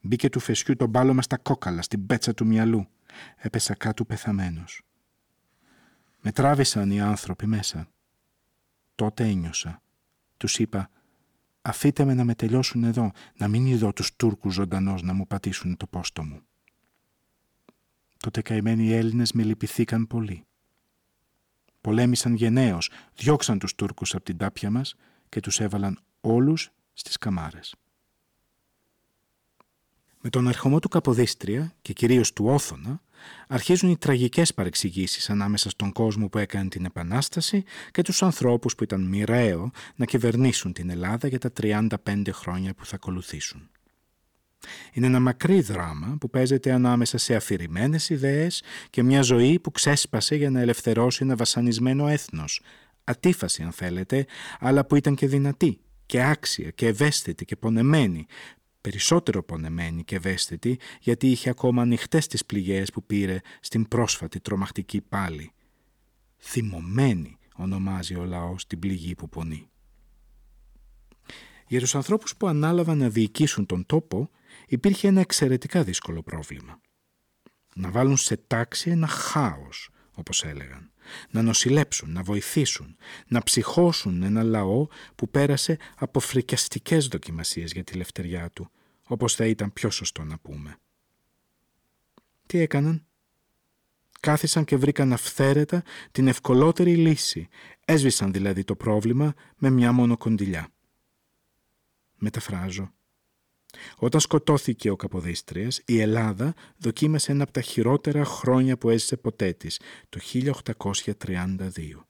[0.00, 2.88] Μπήκε του φεσιού το μπάλωμα στα κόκαλα, στην πέτσα του μυαλού.
[3.36, 4.82] Έπεσα κάτω πεθαμένος.
[6.20, 7.88] Με τράβησαν οι άνθρωποι μέσα.
[8.94, 9.82] Τότε ένιωσα.
[10.36, 10.90] Τους είπα
[11.62, 15.76] «Αφήτε με να με τελειώσουν εδώ, να μην είδω τους Τούρκους ζωντανός να μου πατήσουν
[15.76, 16.40] το πόστο μου».
[18.16, 20.44] Τότε καημένοι οι Έλληνες με λυπηθήκαν πολύ.
[21.80, 24.94] πολέμησαν γενναίως, διώξαν τους Τούρκους από την τάπια μας
[25.28, 27.74] και τους έβαλαν όλους στις καμάρες.
[30.20, 33.02] Με τον ερχομό του Καποδίστρια και κυρίως του Όθωνα
[33.48, 38.82] αρχίζουν οι τραγικές παρεξηγήσεις ανάμεσα στον κόσμο που έκανε την Επανάσταση και τους ανθρώπους που
[38.82, 41.88] ήταν μοιραίο να κυβερνήσουν την Ελλάδα για τα 35
[42.32, 43.70] χρόνια που θα ακολουθήσουν.
[44.92, 50.34] Είναι ένα μακρύ δράμα που παίζεται ανάμεσα σε αφηρημένες ιδέες και μια ζωή που ξέσπασε
[50.34, 52.60] για να ελευθερώσει ένα βασανισμένο έθνος,
[53.08, 54.26] ατίφαση αν θέλετε,
[54.58, 58.26] αλλά που ήταν και δυνατή και άξια και ευαίσθητη και πονεμένη,
[58.80, 65.00] περισσότερο πονεμένη και ευαίσθητη γιατί είχε ακόμα ανοιχτές τις πληγές που πήρε στην πρόσφατη τρομακτική
[65.00, 65.52] πάλι.
[66.38, 69.68] Θυμωμένη ονομάζει ο λαός την πληγή που πονεί.
[71.68, 74.30] Για τους ανθρώπους που ανάλαβαν να διοικήσουν τον τόπο
[74.66, 76.80] υπήρχε ένα εξαιρετικά δύσκολο πρόβλημα.
[77.74, 80.90] Να βάλουν σε τάξη ένα χάος, όπως έλεγαν.
[81.30, 82.96] Να νοσηλέψουν, να βοηθήσουν,
[83.26, 88.70] να ψυχώσουν ένα λαό που πέρασε από φρικιαστικές δοκιμασίες για τη λευτεριά του,
[89.02, 90.76] όπως θα ήταν πιο σωστό να πούμε.
[92.46, 93.02] Τι έκαναν;
[94.20, 95.82] Κάθισαν και βρήκαν αυθαίρετα
[96.12, 97.48] την ευκολότερη λύση.
[97.84, 100.68] Έσβησαν δηλαδή το πρόβλημα με μια μόνο κοντιλιά.
[102.14, 102.92] Μεταφράζω.
[103.96, 109.52] Όταν σκοτώθηκε ο Καποδίστριας, η Ελλάδα δοκίμασε ένα από τα χειρότερα χρόνια που έζησε ποτέ
[109.52, 112.06] της, το 1832.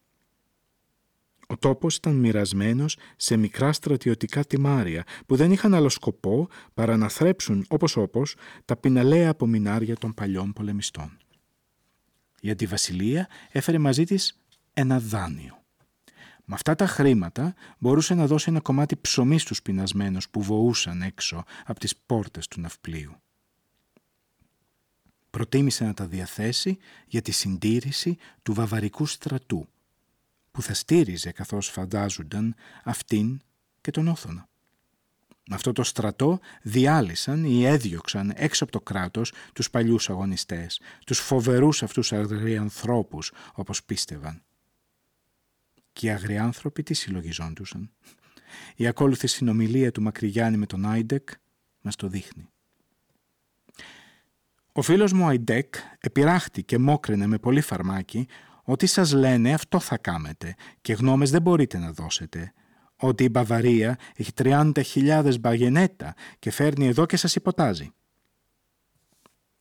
[1.50, 7.08] Ο τόπος ήταν μοιρασμένος σε μικρά στρατιωτικά τιμάρια που δεν είχαν άλλο σκοπό παρά να
[7.08, 11.18] θρέψουν όπως όπως τα πιναλαία απομεινάρια των παλιών πολεμιστών.
[12.40, 14.40] Η αντιβασιλεία έφερε μαζί της
[14.72, 15.57] ένα δάνειο.
[16.50, 21.44] Με αυτά τα χρήματα μπορούσε να δώσει ένα κομμάτι ψωμί στους πεινασμένους που βοούσαν έξω
[21.64, 23.16] από τις πόρτες του ναυπλίου.
[25.30, 29.68] Προτίμησε να τα διαθέσει για τη συντήρηση του βαβαρικού στρατού
[30.50, 33.40] που θα στήριζε καθώς φαντάζονταν αυτήν
[33.80, 34.48] και τον Όθωνα.
[35.48, 41.18] Με αυτό το στρατό διάλυσαν ή έδιωξαν έξω από το κράτος τους παλιούς αγωνιστές, τους
[41.18, 44.42] φοβερούς αυτούς αγριανθρώπους όπως πίστευαν.
[45.98, 47.90] Και οι αγριάνθρωποι τι συλλογιζόντουσαν.
[48.76, 51.28] Η ακόλουθη συνομιλία του Μακρυγιάννη με τον Άιντεκ
[51.80, 52.48] μας το δείχνει.
[54.72, 58.26] Ο φίλος μου Άιντεκ επιράχτη και μόκρινε με πολύ φαρμάκι
[58.62, 62.52] ότι σας λένε αυτό θα κάμετε και γνώμες δεν μπορείτε να δώσετε.
[62.96, 67.92] Ότι η Μπαβαρία έχει 30.000 μπαγενέτα και φέρνει εδώ και σας υποτάζει.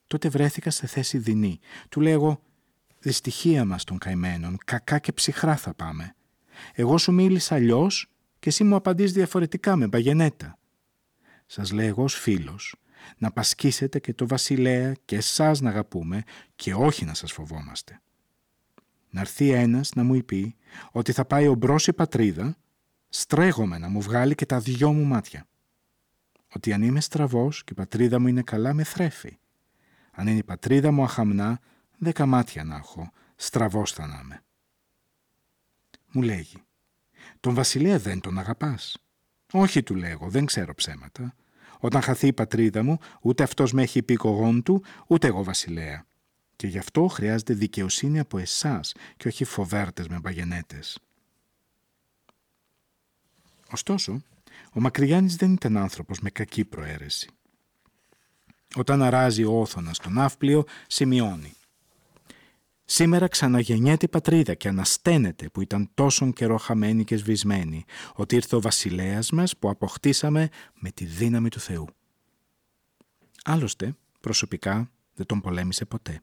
[0.08, 1.60] Τότε βρέθηκα σε θέση δεινή.
[1.90, 2.42] Του λέγω
[3.00, 6.12] «Δυστυχία μας των καημένων, κακά και ψυχρά θα πάμε.
[6.74, 10.58] Εγώ σου μίλησα αλλιώς και εσύ μου απαντείς διαφορετικά με μπαγενέτα.
[11.46, 12.76] Σας λέγω ως φίλος
[13.18, 16.24] να πασκίσετε και το βασιλέα και εσάς να αγαπούμε
[16.56, 18.02] και όχι να σας φοβόμαστε
[19.10, 20.56] να έρθει ένας να μου πει
[20.92, 22.58] ότι θα πάει ο μπρος η πατρίδα,
[23.10, 25.48] στρέγομαι να μου βγάλει και τα δυο μου μάτια.
[26.56, 29.38] Ότι αν είμαι στραβός και η πατρίδα μου είναι καλά με θρέφει.
[30.12, 31.60] Αν είναι η πατρίδα μου αχαμνά,
[31.98, 34.44] δέκα μάτια να έχω, στραβός θα να είμαι.
[36.12, 36.64] Μου λέγει,
[37.40, 38.98] τον βασιλέα δεν τον αγαπάς.
[39.52, 41.36] Όχι του λέγω, δεν ξέρω ψέματα.
[41.80, 46.06] Όταν χαθεί η πατρίδα μου, ούτε αυτός με έχει πει κογόν του, ούτε εγώ βασιλέα.
[46.56, 51.00] Και γι' αυτό χρειάζεται δικαιοσύνη από εσάς και όχι φοβέρτες με μπαγενέτες.
[53.72, 54.22] Ωστόσο,
[54.74, 57.30] ο Μακρυγιάννης δεν ήταν άνθρωπος με κακή προαίρεση.
[58.76, 61.54] Όταν αράζει ο όθωνας στο ναύπλιο, σημειώνει.
[62.90, 67.86] Σήμερα ξαναγεννιέται η πατρίδα και ανασταίνεται που ήταν τόσο καιρό χαμένη και σβησμένη,
[68.16, 71.88] ότι ήρθε ο βασιλέας μας που αποκτήσαμε με τη δύναμη του Θεού.
[73.44, 76.22] Άλλωστε, προσωπικά δεν τον πολέμησε ποτέ.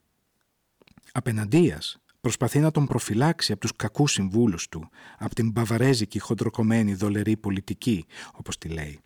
[1.12, 4.88] Απέναντίας, προσπαθεί να τον προφυλάξει από τους κακούς συμβούλους του,
[5.18, 9.00] από την μπαβαρέζικη χοντροκομμένη δολερή πολιτική, όπως τη λέει.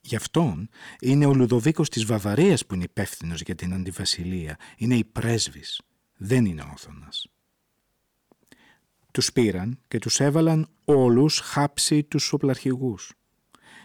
[0.00, 0.68] Γι' αυτόν
[1.00, 4.56] είναι ο Λουδοβίκος της Βαβαρίας που είναι υπεύθυνος για την αντιβασιλεία.
[4.76, 5.80] Είναι η πρέσβης,
[6.24, 7.26] δεν είναι ο Όθωνας.
[9.12, 13.12] Τους πήραν και τους έβαλαν όλους χάψη τους οπλαρχηγούς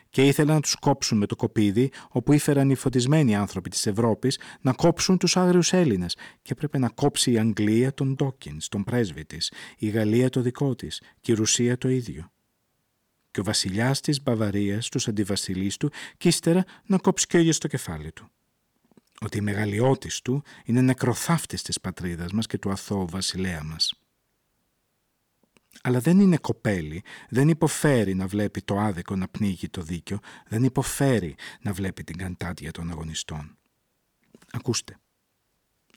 [0.09, 4.39] και ήθελαν να τους κόψουν με το κοπίδι όπου ήφεραν οι φωτισμένοι άνθρωποι της Ευρώπης
[4.61, 9.25] να κόψουν τους άγριους Έλληνες και έπρεπε να κόψει η Αγγλία τον Ντόκινς, τον πρέσβη
[9.25, 12.31] της, η Γαλλία το δικό της και η Ρουσία το ίδιο.
[13.31, 17.67] Και ο βασιλιάς της Μπαβαρίας, τους αντιβασιλείς του και ύστερα να κόψει και ο στο
[17.67, 18.31] κεφάλι του.
[19.21, 23.93] Ότι η μεγαλειότης του είναι νεκροθάφτης της πατρίδας μας και του αθώου βασιλέα μας
[25.81, 30.63] αλλά δεν είναι κοπέλι, δεν υποφέρει να βλέπει το άδικο να πνίγει το δίκιο, δεν
[30.63, 33.57] υποφέρει να βλέπει την καντάτια των αγωνιστών.
[34.51, 34.99] Ακούστε,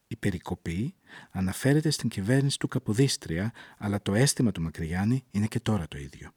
[0.06, 0.94] Η περικοπή
[1.30, 6.30] αναφέρεται στην κυβέρνηση του Καποδίστρια, αλλά το αίσθημα του Μακρυγιάννη είναι και τώρα το ίδιο.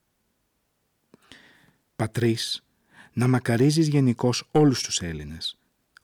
[1.96, 2.64] Πατρίς,
[3.14, 5.58] να μακαρίζεις γενικώς όλους τους Έλληνες,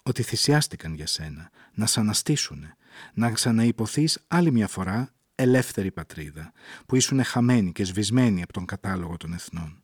[0.10, 2.76] ότι θυσιάστηκαν για σένα, να σ' αναστήσουνε,
[3.14, 6.52] να ξαναϋποθείς άλλη μια φορά ελεύθερη πατρίδα,
[6.86, 9.84] που ήσουν χαμένοι και σβησμένοι από τον κατάλογο των εθνών.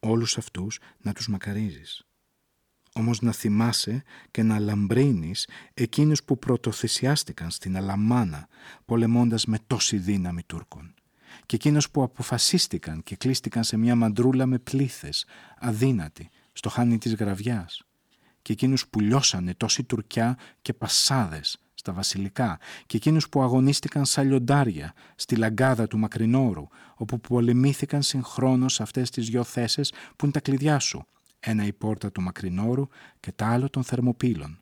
[0.00, 2.06] Όλους αυτούς να τους μακαρίζεις.
[2.92, 8.48] Όμως να θυμάσαι και να λαμπρύνεις εκείνους που πρωτοθυσιάστηκαν στην Αλαμάνα,
[8.84, 10.94] πολεμώντας με τόση δύναμη Τούρκων.
[11.46, 15.26] Και εκείνους που αποφασίστηκαν και κλείστηκαν σε μια μαντρούλα με πλήθες,
[15.58, 17.84] αδύνατη, στο χάνι της γραβιάς.
[18.44, 24.26] Και εκείνους που λιώσανε τόση Τουρκιά και πασάδες, στα βασιλικά και εκείνους που αγωνίστηκαν σαν
[24.26, 30.40] λιοντάρια στη λαγκάδα του Μακρινόρου όπου πολεμήθηκαν συγχρόνως αυτές τις δυο θέσεις που είναι τα
[30.40, 31.06] κλειδιά σου
[31.40, 32.88] ένα η πόρτα του Μακρινόρου
[33.20, 34.58] και τα άλλο των Θερμοπύλων.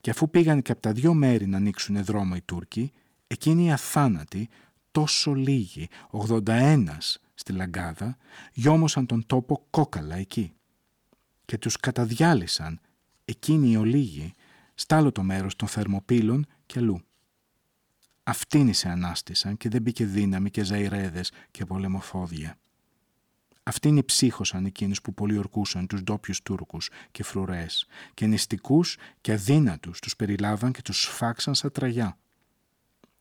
[0.00, 2.92] Και αφού πήγαν και από τα δυο μέρη να ανοίξουν δρόμο οι Τούρκοι
[3.26, 4.48] εκείνοι οι αθάνατοι
[4.90, 5.88] τόσο λίγοι,
[6.28, 6.86] 81
[7.34, 8.16] στη Λαγκάδα,
[8.52, 10.52] γιόμωσαν τον τόπο κόκαλα εκεί
[11.50, 12.80] και τους καταδιάλυσαν
[13.24, 14.34] εκείνοι οι ολίγοι
[14.74, 17.00] Στ' άλλο το μέρος των θερμοπύλων και αλλού.
[18.22, 22.58] Αυτήν σε ανάστησαν και δεν μπήκε δύναμη και ζαϊρέδες και πολεμοφόδια.
[23.62, 30.16] Αυτήν ψύχωσαν εκείνους που πολιορκούσαν τους ντόπιους Τούρκους και φρουρές και νηστικούς και αδύνατους τους
[30.16, 32.18] περιλάβαν και τους σφάξαν σαν τραγιά.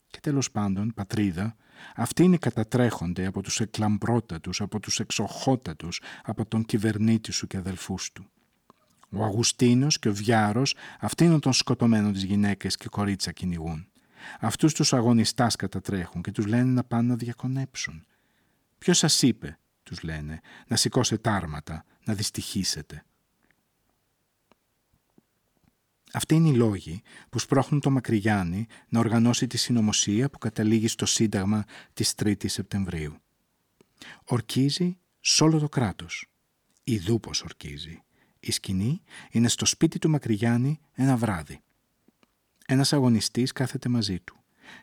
[0.10, 1.56] Και τέλος πάντων, πατρίδα,
[1.96, 8.30] αυτοί κατατρέχονται από τους εκλαμπρότατους, από τους εξοχότατους, από τον κυβερνήτη σου και αδελφούς του.
[9.12, 13.88] Ο Αγουστίνος και ο Βιάρος αυτήν των σκοτωμένων τις γυναίκες και κορίτσα κυνηγούν.
[14.40, 18.06] Αυτούς τους αγωνιστάς κατατρέχουν και τους λένε να πάνε να διακονέψουν.
[18.78, 23.04] Ποιος σας είπε, τους λένε, να σηκώσετε άρματα, να δυστυχήσετε.
[26.14, 31.06] Αυτοί είναι οι λόγοι που σπρώχνουν το Μακρυγιάννη να οργανώσει τη συνωμοσία που καταλήγει στο
[31.06, 33.16] Σύνταγμα της 3ης Σεπτεμβρίου.
[34.24, 36.26] Ορκίζει σ' όλο το κράτος.
[36.84, 38.04] Ιδού πως ορκίζει.
[38.40, 39.02] Η σκηνή
[39.32, 41.62] είναι στο σπίτι του Μακρυγιάννη ένα βράδυ.
[42.66, 44.36] Ένας αγωνιστής κάθεται μαζί του.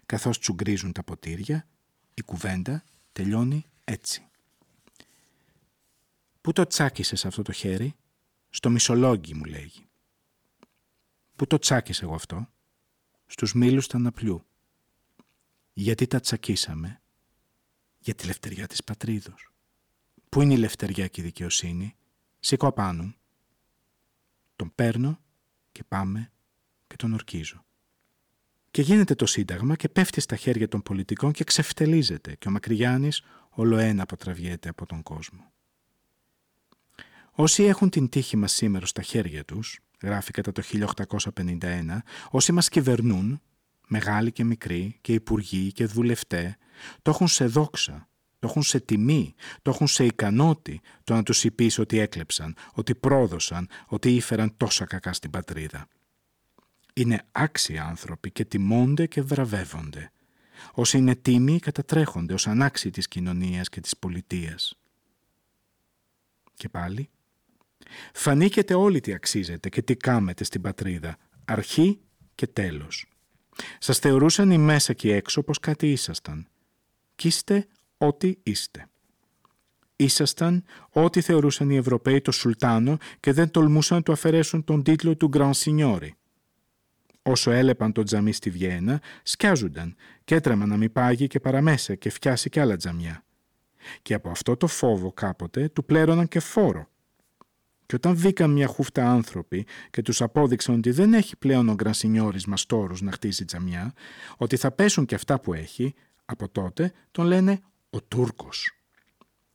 [0.06, 1.66] Καθώς τσουγκρίζουν τα ποτήρια,
[2.14, 4.28] η κουβέντα τελειώνει έτσι.
[6.40, 7.94] «Πού το τσάκισες αυτό το χέρι»
[8.50, 9.86] «Στο μισολόγγι» μου λέγει.
[11.36, 12.50] «Πού το τσάκισε εγώ αυτό»
[13.26, 14.46] «Στους μήλους τα αναπλιού».
[15.72, 17.00] «Γιατί τα τσακίσαμε»
[17.98, 19.52] «Για τη λευτεριά της πατρίδος».
[20.28, 21.96] «Πού είναι η λευτεριά και η δικαιοσύνη»
[22.40, 23.14] «Σήκω απάνω»
[24.56, 25.20] Τον παίρνω
[25.72, 26.32] και πάμε
[26.86, 27.64] και τον ορκίζω.
[28.70, 33.22] Και γίνεται το Σύνταγμα και πέφτει στα χέρια των πολιτικών και ξεφτελίζεται και ο Μακρυγιάννης
[33.50, 35.52] όλο ένα αποτραβιέται από τον κόσμο.
[37.32, 40.62] Όσοι έχουν την τύχη μας σήμερα στα χέρια τους, γράφει κατά το
[41.34, 41.98] 1851,
[42.30, 43.40] όσοι μας κυβερνούν,
[43.88, 46.56] μεγάλοι και μικροί και υπουργοί και δουλευτέ,
[47.02, 51.44] το έχουν σε δόξα το έχουν σε τιμή, το έχουν σε ικανότη το να τους
[51.44, 55.88] υπείς ότι έκλεψαν, ότι πρόδωσαν, ότι ήφεραν τόσα κακά στην πατρίδα.
[56.94, 60.12] Είναι άξιοι άνθρωποι και τιμώνται και βραβεύονται.
[60.72, 64.78] Όσοι είναι τίμοι κατατρέχονται ως ανάξιοι της κοινωνίας και της πολιτείας.
[66.54, 67.10] Και πάλι,
[68.12, 72.00] φανήκετε όλοι τι αξίζετε και τι κάμετε στην πατρίδα, αρχή
[72.34, 73.06] και τέλος.
[73.78, 76.48] Σας θεωρούσαν οι μέσα και έξω πως κάτι ήσασταν.
[77.14, 77.66] Κι είστε
[77.98, 78.88] ό,τι είστε.
[79.96, 85.16] Ήσασταν ό,τι θεωρούσαν οι Ευρωπαίοι το Σουλτάνο και δεν τολμούσαν να του αφαιρέσουν τον τίτλο
[85.16, 86.14] του Γκραν Σινιόρι.
[87.22, 92.10] Όσο έλεπαν το τζαμί στη Βιέννα, σκιάζονταν και έτρεμαν να μην πάγει και παραμέσα και
[92.10, 93.24] φτιάσει κι άλλα τζαμιά.
[94.02, 96.88] Και από αυτό το φόβο κάποτε του πλέρωναν και φόρο.
[97.86, 102.46] Και όταν βγήκαν μια χούφτα άνθρωποι και τους απόδειξαν ότι δεν έχει πλέον ο Γκρανσινιόρης
[102.46, 103.92] μαστόρους να χτίζει τζαμιά,
[104.36, 107.60] ότι θα πέσουν και αυτά που έχει, από τότε τον λένε
[107.90, 108.70] ο Τούρκος.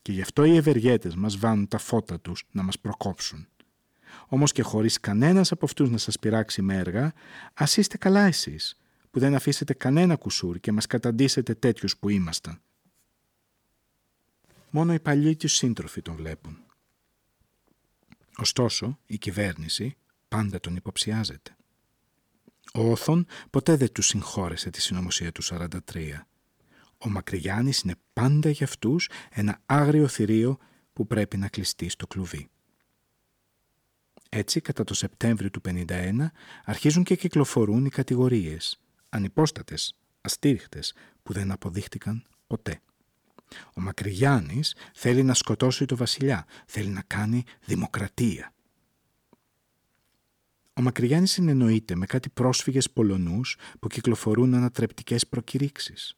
[0.02, 3.48] Και γι' αυτό οι ευεργέτες μας βάνουν τα φώτα τους να μας προκόψουν.
[4.28, 7.14] Όμως και χωρίς κανένας από αυτούς να σας πειράξει με έργα,
[7.54, 8.78] ας είστε καλά εσείς,
[9.12, 12.62] που δεν αφήσετε κανένα κουσούρ και μας καταντήσετε τέτοιους που ήμασταν.
[14.70, 16.58] Μόνο οι παλιοί του σύντροφοι τον βλέπουν.
[18.38, 19.96] Ωστόσο, η κυβέρνηση
[20.28, 21.56] πάντα τον υποψιάζεται.
[22.74, 25.70] Ο Όθων ποτέ δεν του συγχώρεσε τη συνωμοσία του 43
[27.02, 30.58] ο Μακρυγιάννης είναι πάντα για αυτούς ένα άγριο θηρίο
[30.94, 32.50] που πρέπει να κλειστεί στο κλουβί.
[34.30, 36.26] Έτσι, κατά το Σεπτέμβριο του 1951,
[36.66, 38.80] αρχίζουν και κυκλοφορούν οι κατηγορίες,
[39.10, 42.80] ανυπόστατες, αστήριχτες, που δεν αποδείχτηκαν ποτέ.
[43.74, 48.54] Ο Μακρυγιάννης θέλει να σκοτώσει το βασιλιά, θέλει να κάνει δημοκρατία.
[50.74, 56.16] Ο Μακρυγιάννης συνεννοείται με κάτι πρόσφυγες Πολωνούς που κυκλοφορούν ανατρεπτικές προκηρύξεις.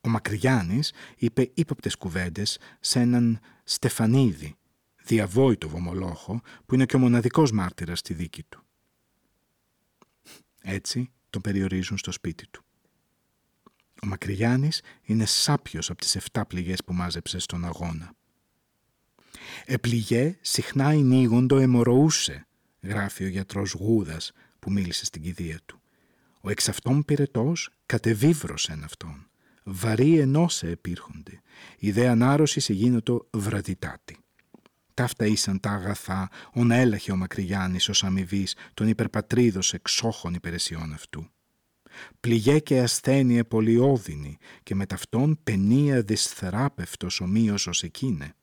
[0.00, 4.56] Ο Μακρυγιάννης είπε ύποπτες κουβέντες σε έναν Στεφανίδη,
[5.04, 8.64] διαβόητο βομολόχο που είναι και ο μοναδικός μάρτυρας στη δίκη του.
[10.62, 12.65] Έτσι τον περιορίζουν στο σπίτι του.
[14.02, 18.14] Ο Μακρυγιάννης είναι σάπιος από τις 7 πληγές που μάζεψε στον αγώνα.
[19.64, 22.46] «Επληγέ συχνά ενίγοντο εμοροούσε»,
[22.82, 25.80] γράφει ο γιατρός Γούδας που μίλησε στην κηδεία του.
[26.40, 29.26] «Ο εξ αυτών πυρετός κατεβίβρωσεν αυτόν.
[29.64, 31.42] Βαρύ ενώσε επήρχονται.
[31.78, 34.16] Η δε ανάρρωση σε γίνοτο βραδιτάτη».
[34.94, 41.30] Ταύτα ήσαν τα αγαθά, ον έλαχε ο Μακρυγιάννης ως αμοιβής των υπερπατρίδος εξόχων υπηρεσιών αυτού.
[42.20, 48.34] Πληγέ και ασθένειε πολυόδυνη και με ταυτόν πενία δυσθεράπευτος ομοίως ως εκείνε.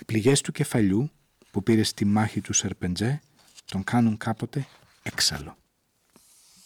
[0.00, 1.10] Οι πληγές του κεφαλιού
[1.50, 3.20] που πήρε στη μάχη του Σερπεντζέ
[3.64, 4.66] τον κάνουν κάποτε
[5.02, 5.56] έξαλλο.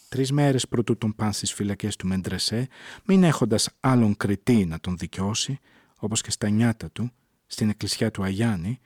[0.09, 2.67] Τρεις μέρες πρωτού τον πάνε στις φυλακές του Μεντρεσέ,
[3.05, 5.59] μην έχοντας άλλον κριτή να τον δικαιώσει,
[5.97, 7.11] όπως και στα νιάτα του,
[7.45, 8.79] στην εκκλησιά του Αγιάννη,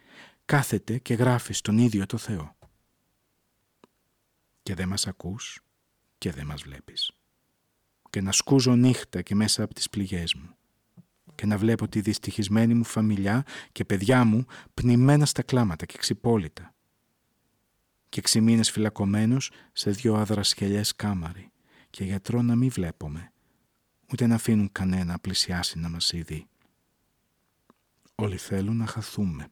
[0.45, 2.55] κάθεται και γράφει στον ίδιο το Θεό.
[4.63, 5.61] Και δεν μας ακούς
[6.17, 7.11] και δεν μας βλέπεις.
[8.09, 10.49] Και να σκούζω νύχτα και μέσα από τις πληγές μου.
[11.35, 16.73] Και να βλέπω τη δυστυχισμένη μου φαμιλιά και παιδιά μου πνιμένα στα κλάματα και ξυπόλυτα.
[18.09, 21.51] Και έξι μήνες φυλακωμένος σε δυο αδρασχελιές κάμαροι
[21.89, 23.31] και γιατρό να μην βλέπουμε,
[24.11, 26.47] ούτε να αφήνουν κανένα πλησιάσει να μας ειδεί.
[28.15, 29.47] Όλοι θέλουν να χαθούμε.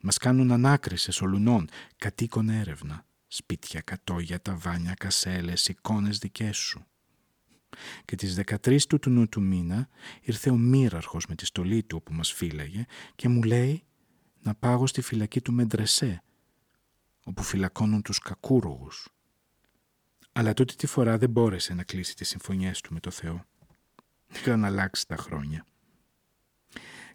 [0.00, 3.05] Μας κάνουν ανάκριση σολουνών, κατοίκον έρευνα.
[3.26, 6.86] Σπίτια, κατόγια, ταβάνια, κασέλες, εικόνες δικές σου.
[8.04, 9.88] Και τις 13 του του νου του μήνα
[10.20, 13.84] ήρθε ο μοίραρχος με τη στολή του όπου μας φύλαγε και μου λέει
[14.42, 16.22] να πάγω στη φυλακή του Μεντρεσέ,
[17.24, 19.08] όπου φυλακώνουν τους κακούρογους.
[20.32, 23.44] Αλλά τότε τη φορά δεν μπόρεσε να κλείσει τις συμφωνίες του με το Θεό.
[24.34, 25.66] Είχαν αλλάξει τα χρόνια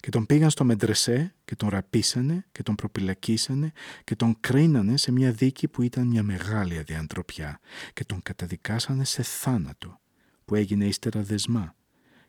[0.01, 3.71] και τον πήγαν στο Μεντρεσέ και τον ραπίσανε και τον προπυλακίσανε
[4.03, 7.59] και τον κρίνανε σε μια δίκη που ήταν μια μεγάλη αδιαντροπιά
[7.93, 9.99] και τον καταδικάσανε σε θάνατο
[10.45, 11.75] που έγινε ύστερα δεσμά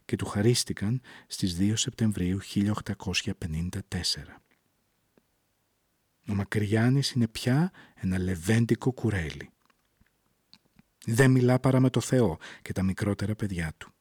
[0.04, 2.70] και του χαρίστηκαν στις 2 Σεπτεμβρίου 1854.
[6.28, 9.50] Ο Μακριάνης είναι πια ένα λεβέντικο κουρέλι.
[11.06, 13.92] Δεν μιλά παρά με το Θεό και τα μικρότερα παιδιά του.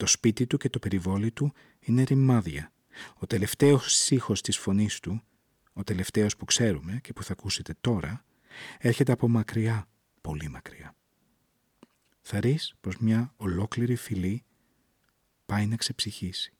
[0.00, 2.72] Το σπίτι του και το περιβόλι του είναι ρημάδια.
[3.18, 5.22] Ο τελευταίος ήχος της φωνής του,
[5.72, 8.24] ο τελευταίος που ξέρουμε και που θα ακούσετε τώρα,
[8.78, 9.88] έρχεται από μακριά,
[10.20, 10.96] πολύ μακριά.
[12.20, 14.44] Θα ρεις πως μια ολόκληρη φυλή
[15.46, 16.52] πάει να ξεψυχήσει.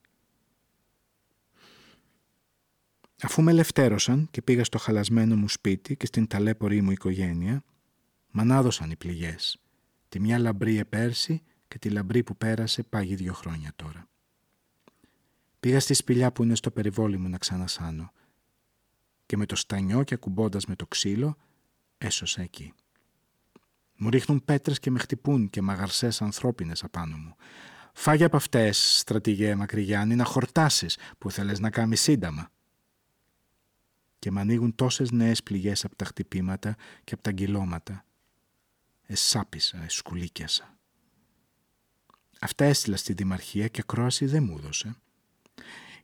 [3.22, 7.64] Αφού με ελευθέρωσαν και πήγα στο χαλασμένο μου σπίτι και στην ταλέπορη μου οικογένεια,
[8.30, 9.60] μ' ανάδωσαν οι πληγές.
[10.08, 14.08] Τη μια λαμπρή επέρση και τη λαμπρή που πέρασε πάγει δύο χρόνια τώρα.
[15.60, 18.12] Πήγα στη σπηλιά που είναι στο περιβόλι μου να ξανασάνω
[19.26, 21.36] και με το στανιό και ακουμπώντας με το ξύλο
[21.98, 22.72] έσωσα εκεί.
[23.96, 27.36] Μου ρίχνουν πέτρες και με χτυπούν και μαγαρσές ανθρώπινες απάνω μου.
[27.92, 32.50] Φάγε από αυτές, στρατηγέ Μακρυγιάννη, να χορτάσεις που θέλεις να κάνεις σύνταμα.
[34.18, 38.04] Και με ανοίγουν τόσες νέες πληγές από τα χτυπήματα και από τα γκυλώματα.
[39.06, 40.79] Εσάπισα, εσκουλίκιασα.
[42.42, 44.96] Αυτά έστειλα στη Δημαρχία και ακρόαση δεν μου έδωσε.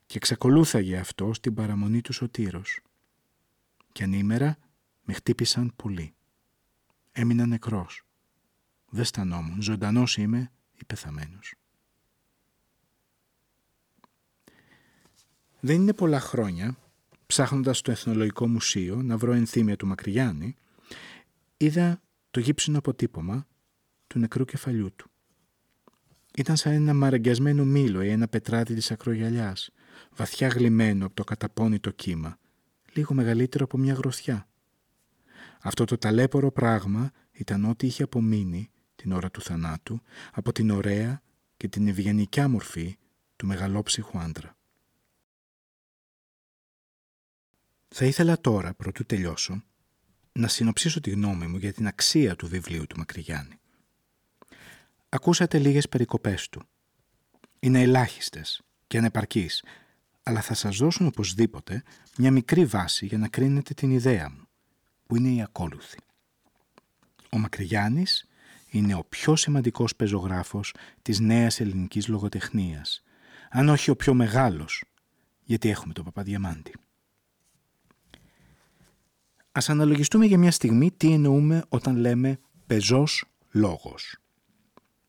[0.06, 2.80] Και εξακολούθαγε αυτό στην παραμονή του Σωτήρος.
[3.92, 4.58] Και ανήμερα
[5.02, 6.14] με χτύπησαν πολύ.
[7.12, 8.02] Έμεινα νεκρός.
[8.88, 11.54] Δεν στανόμουν, ζωντανός είμαι ή πεθαμένος.
[15.60, 16.76] Δεν είναι πολλά χρόνια,
[17.26, 20.56] ψάχνοντας το Εθνολογικό Μουσείο να βρω ενθύμια του Μακρυγιάννη,
[21.56, 23.46] είδα το γύψινο αποτύπωμα
[24.06, 25.10] του νεκρού κεφαλιού του.
[26.36, 29.70] Ήταν σαν ένα μαραγκιασμένο μήλο ή ένα πετράτη της ακρογιαλιάς,
[30.10, 32.38] βαθιά γλυμμένο από το καταπώνητο κύμα,
[32.92, 34.48] λίγο μεγαλύτερο από μια γροθιά.
[35.60, 40.00] Αυτό το ταλέπορο πράγμα ήταν ό,τι είχε απομείνει την ώρα του θανάτου
[40.32, 41.22] από την ωραία
[41.56, 42.96] και την ευγενικιά μορφή
[43.36, 44.56] του μεγαλόψυχου άντρα.
[47.88, 49.62] Θα ήθελα τώρα, προτού τελειώσω,
[50.32, 53.60] να συνοψίσω τη γνώμη μου για την αξία του βιβλίου του Μακρυγιάννη.
[55.16, 56.62] Ακούσατε λίγες περικοπές του.
[57.58, 59.64] Είναι ελάχιστες και ανεπαρκείς,
[60.22, 61.82] αλλά θα σας δώσουν οπωσδήποτε
[62.18, 64.48] μια μικρή βάση για να κρίνετε την ιδέα μου,
[65.06, 65.98] που είναι η ακόλουθη.
[67.30, 68.28] Ο Μακρυγιάννης
[68.70, 73.02] είναι ο πιο σημαντικός πεζογράφος της νέας ελληνικής λογοτεχνίας,
[73.50, 74.84] αν όχι ο πιο μεγάλος,
[75.44, 76.72] γιατί έχουμε τον Παπαδιαμάντη.
[79.52, 84.20] Ας αναλογιστούμε για μια στιγμή τι εννοούμε όταν λέμε πεζός λόγος.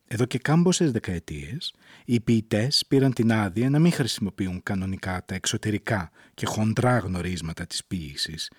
[0.09, 1.73] Εδώ και κάμποσες δεκαετίες,
[2.05, 7.85] οι ποιητές πήραν την άδεια να μην χρησιμοποιούν κανονικά τα εξωτερικά και χοντρά γνωρίσματα της
[7.85, 8.51] ποίησης.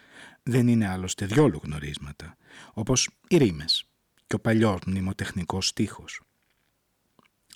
[0.42, 2.36] Δεν είναι άλλωστε διόλου γνωρίσματα,
[2.72, 3.84] όπως οι ρήμες
[4.26, 6.20] και ο παλιός μνημοτεχνικός στίχος.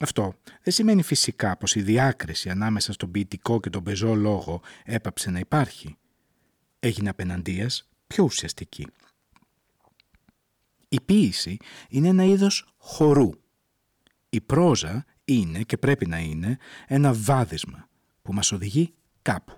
[0.01, 5.30] Αυτό δεν σημαίνει φυσικά πως η διάκριση ανάμεσα στον ποιητικό και τον πεζό λόγο έπαψε
[5.30, 5.97] να υπάρχει.
[6.80, 8.86] Έγινε απέναντίας πιο ουσιαστική.
[10.88, 11.57] Η ποίηση
[11.88, 13.30] είναι ένα είδος χορού.
[14.35, 16.57] Η πρόζα είναι και πρέπει να είναι
[16.87, 17.89] ένα βάδισμα
[18.22, 19.55] που μας οδηγεί κάπου.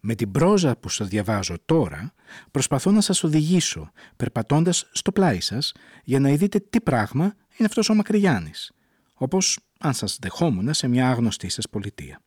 [0.00, 2.14] Με την πρόζα που σας διαβάζω τώρα
[2.50, 5.72] προσπαθώ να σας οδηγήσω περπατώντας στο πλάι σας
[6.04, 8.72] για να δείτε τι πράγμα είναι αυτός ο Μακρυγιάννης,
[9.14, 12.22] όπως αν σας δεχόμουν σε μια άγνωστή σας πολιτεία.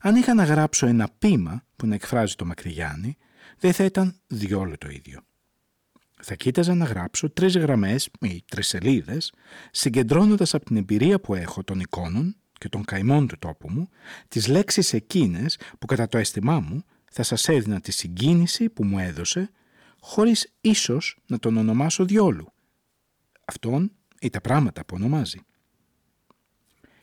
[0.00, 3.16] Αν είχα να γράψω ένα πείμα που να εκφράζει το Μακρυγιάννη,
[3.58, 5.20] δεν θα ήταν διόλου το ίδιο.
[6.24, 9.32] Θα κοίταζα να γράψω τρεις γραμμές ή τρεις σελίδες,
[9.70, 13.88] συγκεντρώνοντας από την εμπειρία που έχω των εικόνων και των καημών του τόπου μου,
[14.28, 18.98] τις λέξεις εκείνες που κατά το αίσθημά μου θα σας έδινα τη συγκίνηση που μου
[18.98, 19.50] έδωσε,
[20.00, 22.52] χωρίς ίσως να τον ονομάσω διόλου.
[23.44, 25.40] Αυτόν ή τα πράγματα που ονομάζει.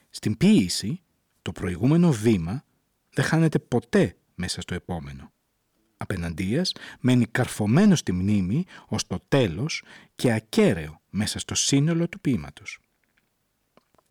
[0.09, 1.01] Στην ποίηση,
[1.41, 2.63] το προηγούμενο βήμα
[3.09, 5.31] δεν χάνεται ποτέ μέσα στο επόμενο
[6.01, 9.83] απέναντίας μένει καρφωμένος στη μνήμη ως το τέλος
[10.15, 12.79] και ακέραιο μέσα στο σύνολο του ποίηματος.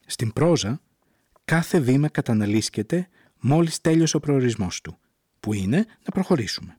[0.06, 0.80] Στην πρόζα,
[1.44, 3.08] κάθε βήμα καταναλύσκεται
[3.40, 4.98] μόλις τέλειωσε ο προορισμός του,
[5.40, 6.78] που είναι να προχωρήσουμε.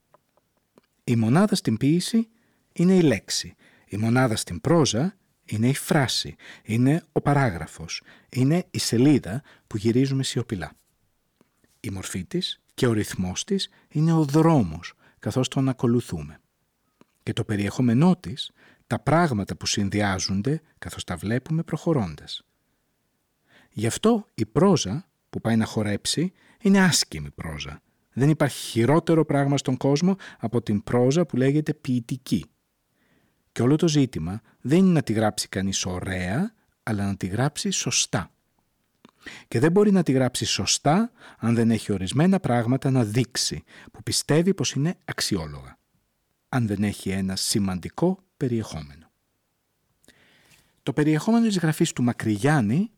[1.03, 2.27] Η μονάδα στην ποίηση
[2.73, 3.55] είναι η λέξη,
[3.85, 10.23] η μονάδα στην πρόζα είναι η φράση, είναι ο παράγραφος, είναι η σελίδα που γυρίζουμε
[10.23, 10.75] σιωπηλά.
[11.79, 16.39] Η μορφή της και ο ρυθμός της είναι ο δρόμος καθώς τον ακολουθούμε.
[17.23, 18.51] Και το περιεχόμενό της,
[18.87, 22.43] τα πράγματα που συνδυάζονται καθώς τα βλέπουμε προχωρώντας.
[23.71, 27.81] Γι' αυτό η πρόζα που πάει να χορέψει είναι άσκημη πρόζα.
[28.13, 32.45] Δεν υπάρχει χειρότερο πράγμα στον κόσμο από την πρόζα που λέγεται ποιητική.
[33.51, 36.53] Και όλο το ζήτημα δεν είναι να τη γράψει κανείς ωραία,
[36.83, 38.31] αλλά να τη γράψει σωστά.
[39.47, 44.03] Και δεν μπορεί να τη γράψει σωστά αν δεν έχει ορισμένα πράγματα να δείξει που
[44.03, 45.77] πιστεύει πως είναι αξιόλογα.
[46.49, 49.11] Αν δεν έχει ένα σημαντικό περιεχόμενο.
[50.83, 52.91] Το περιεχόμενο της γραφής του Μακρυγιάννη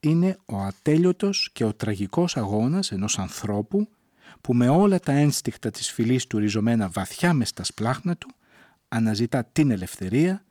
[0.00, 3.88] είναι ο ατέλειωτος και ο τραγικός αγώνας ενός ανθρώπου
[4.40, 8.28] που με όλα τα ένστιχτα της φυλής του ριζωμένα βαθιά μες στα σπλάχνα του
[8.88, 10.44] αναζητά την ελευθερία,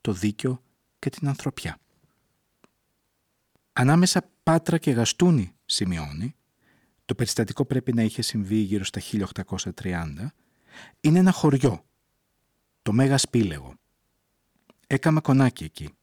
[0.00, 0.62] το δίκιο
[0.98, 1.78] και την ανθρωπιά.
[3.72, 6.34] Ανάμεσα Πάτρα και Γαστούνη σημειώνει,
[7.04, 10.26] το περιστατικό πρέπει να είχε συμβεί γύρω στα 1830,
[11.00, 11.84] είναι ένα χωριό,
[12.82, 13.74] το Μέγα Σπήλεγο.
[14.86, 15.94] Έκαμα κονάκι εκεί.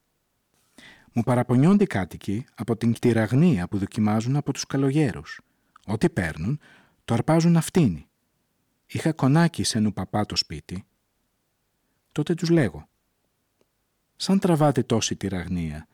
[1.13, 5.41] Μου παραπονιόνται οι κάτοικοι από την κτηραγνία που δοκιμάζουν από τους καλογέρους.
[5.85, 6.59] Ό,τι παίρνουν,
[7.05, 8.07] το αρπάζουν αυτήνοι.
[8.85, 10.85] Είχα κονάκι σε νου παπά το σπίτι.
[12.11, 12.89] Τότε τους λέγω.
[14.15, 15.87] Σαν τραβάτε τόση τυραγνία,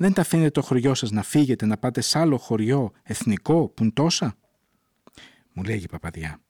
[0.00, 3.82] δεν τα αφήνετε το χωριό σας να φύγετε να πάτε σε άλλο χωριό εθνικό που
[3.82, 4.36] είναι τόσα.
[5.52, 6.40] Μου λέγει η παπαδιά.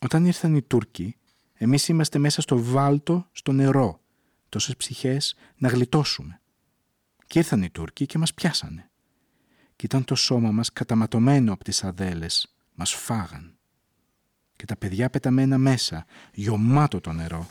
[0.00, 1.16] Όταν ήρθαν οι Τούρκοι,
[1.54, 4.00] εμείς είμαστε μέσα στο βάλτο, στο νερό,
[4.48, 6.40] τόσες ψυχές να γλιτώσουμε.
[7.26, 8.90] Και ήρθαν οι Τούρκοι και μας πιάσανε.
[9.76, 12.56] Και ήταν το σώμα μας καταματωμένο από τις αδέλες.
[12.74, 13.58] Μας φάγαν.
[14.56, 17.48] Και τα παιδιά πεταμένα μέσα, γιωμάτο το νερό,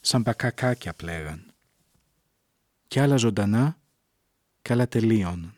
[0.00, 1.52] σαν πακακάκια πλέγαν.
[2.86, 3.78] Και άλλα ζωντανά
[4.68, 5.54] καλά τελείων.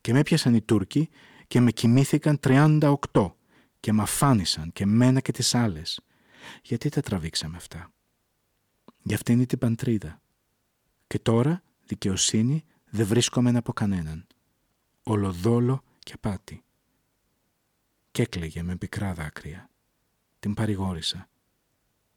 [0.00, 1.08] Και με έπιασαν οι Τούρκοι
[1.46, 3.32] και με κοιμήθηκαν 38
[3.80, 6.00] και με αφάνισαν και μένα και τις άλλες.
[6.62, 7.92] Γιατί τα τραβήξαμε αυτά;
[9.02, 10.20] Για αυτήν την παντρίδα.
[11.06, 14.26] Και τώρα δικαιοσύνη δεν βρίσκομαι από κανέναν.
[15.02, 16.64] Ολοδόλο και πάτη.
[18.10, 19.70] Κι έκλαιγε με πικρά δάκρυα.
[20.38, 21.28] Την παρηγόρησα.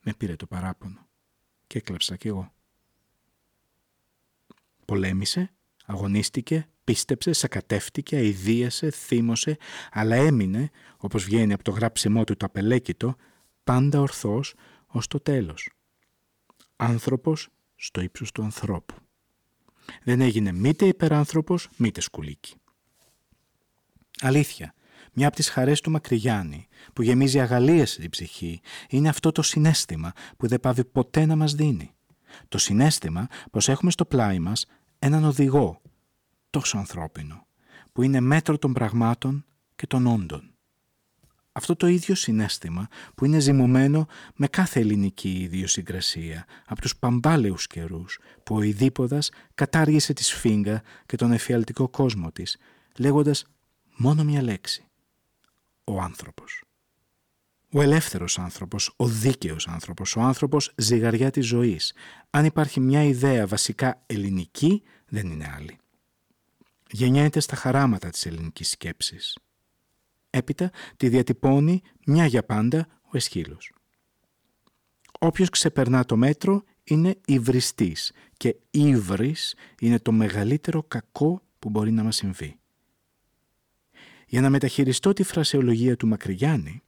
[0.01, 1.07] Με πήρε το παράπονο.
[1.67, 2.53] Και έκλαψα κι εγώ.
[4.85, 5.51] Πολέμησε;
[5.85, 9.57] Αγωνίστηκε, πίστεψε, σακατεύτηκε, αηδίασε, θύμωσε,
[9.91, 13.15] αλλά έμεινε, όπως βγαίνει από το γράψιμό του το απελέκητο,
[13.63, 14.53] πάντα ορθός
[14.87, 15.69] ως το τέλος.
[16.75, 18.95] Άνθρωπος στο ύψος του ανθρώπου.
[20.03, 22.55] Δεν έγινε μήτε υπεράνθρωπος, μήτε σκουλίκι.
[24.19, 24.73] Αλήθεια,
[25.13, 30.11] μια από τις χαρές του Μακρυγιάννη, που γεμίζει αγαλίες στην ψυχή, είναι αυτό το συνέστημα
[30.37, 31.91] που δεν πάβει ποτέ να μας δίνει.
[32.47, 34.65] Το συνέστημα πως έχουμε στο πλάι μας
[35.03, 35.81] έναν οδηγό
[36.49, 37.47] τόσο ανθρώπινο
[37.91, 39.45] που είναι μέτρο των πραγμάτων
[39.75, 40.53] και των όντων.
[41.51, 48.19] Αυτό το ίδιο συνέστημα που είναι ζυμωμένο με κάθε ελληνική ιδιοσυγκρασία από τους παμπάλαιους καιρούς
[48.43, 52.57] που ο Ιδίποδας κατάργησε τη σφίγγα και τον εφιαλτικό κόσμο της
[52.97, 53.45] λέγοντας
[53.97, 54.85] μόνο μια λέξη.
[55.83, 56.63] Ο άνθρωπος.
[57.73, 61.93] Ο ελεύθερος άνθρωπος, ο δίκαιος άνθρωπος, ο άνθρωπος ζυγαριά της ζωής.
[62.29, 65.77] Αν υπάρχει μια ιδέα βασικά ελληνική, δεν είναι άλλη.
[66.91, 69.37] Γεννιέται στα χαράματα της ελληνικής σκέψης.
[70.29, 73.71] Έπειτα τη διατυπώνει μια για πάντα ο Εσχύλος.
[75.19, 82.03] Όποιος ξεπερνά το μέτρο είναι υβριστής και ύβρις είναι το μεγαλύτερο κακό που μπορεί να
[82.03, 82.59] μας συμβεί.
[84.27, 86.81] Για να μεταχειριστώ τη φρασεολογία του Μακρυγιάννη,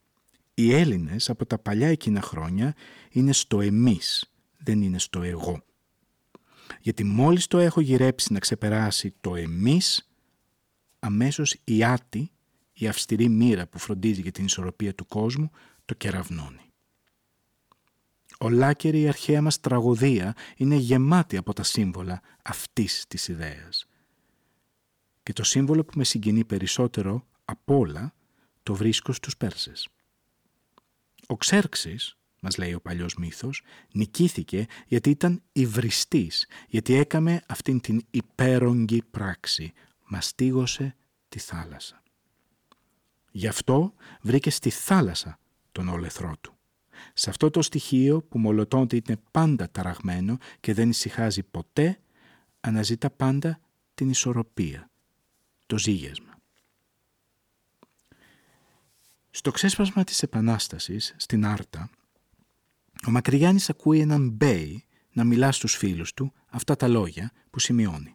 [0.54, 2.76] οι Έλληνες από τα παλιά εκείνα χρόνια
[3.10, 5.64] είναι στο εμείς, δεν είναι στο εγώ.
[6.80, 10.10] Γιατί μόλις το έχω γυρέψει να ξεπεράσει το εμείς,
[11.00, 12.32] αμέσως η άτη,
[12.74, 15.52] η αυστηρή μοίρα που φροντίζει για την ισορροπία του κόσμου,
[15.86, 16.58] το κεραυνώνει.
[18.38, 23.88] Ολάκερη η αρχαία μας τραγωδία είναι γεμάτη από τα σύμβολα αυτής της ιδέας.
[25.24, 28.14] Και το σύμβολο που με συγκινεί περισσότερο απ' όλα
[28.64, 29.90] το βρίσκω στους Πέρσες.
[31.28, 33.62] Ο Ξέρξης, μας λέει ο παλιός μύθος,
[33.92, 39.74] νικήθηκε γιατί ήταν υβριστής, γιατί έκαμε αυτήν την υπέρογγη πράξη,
[40.06, 40.96] μαστίγωσε
[41.30, 42.04] τη θάλασσα.
[43.32, 45.40] Γι' αυτό βρήκε στη θάλασσα
[45.72, 46.58] τον όλεθρό του.
[47.14, 52.00] Σε αυτό το στοιχείο που μολοτώνται είναι πάντα ταραγμένο και δεν ησυχάζει ποτέ,
[52.60, 53.60] αναζητά πάντα
[53.94, 54.90] την ισορροπία,
[55.66, 56.33] το ζήγεσμα.
[59.36, 61.90] Στο ξέσπασμα της Επανάστασης, στην Άρτα,
[63.08, 68.14] ο Μακρυγιάννης ακούει έναν Μπέι να μιλά στους φίλους του αυτά τα λόγια που σημειώνει.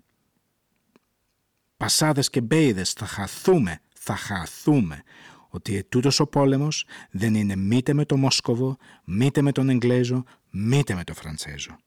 [1.76, 5.02] «Πασάδες και Μπέιδες θα χαθούμε, θα χαθούμε,
[5.48, 10.94] ότι ετούτος ο πόλεμος δεν είναι μήτε με το Μόσκοβο, μήτε με τον Εγγλέζο, μήτε
[10.94, 11.78] με το Φραντσέζο.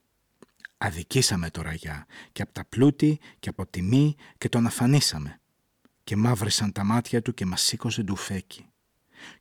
[0.78, 5.40] Αδικήσαμε το ραγιά και από τα πλούτη και από τιμή και τον αφανίσαμε
[6.04, 8.66] και μαύρισαν τα μάτια του και μας σήκωσε ντουφέκι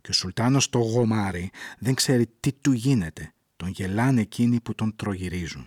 [0.02, 3.34] και ο Σουλτάνος το γομάρι δεν ξέρει τι του γίνεται.
[3.58, 5.66] Τον γελάνε εκείνοι που τον τρογυρίζουν.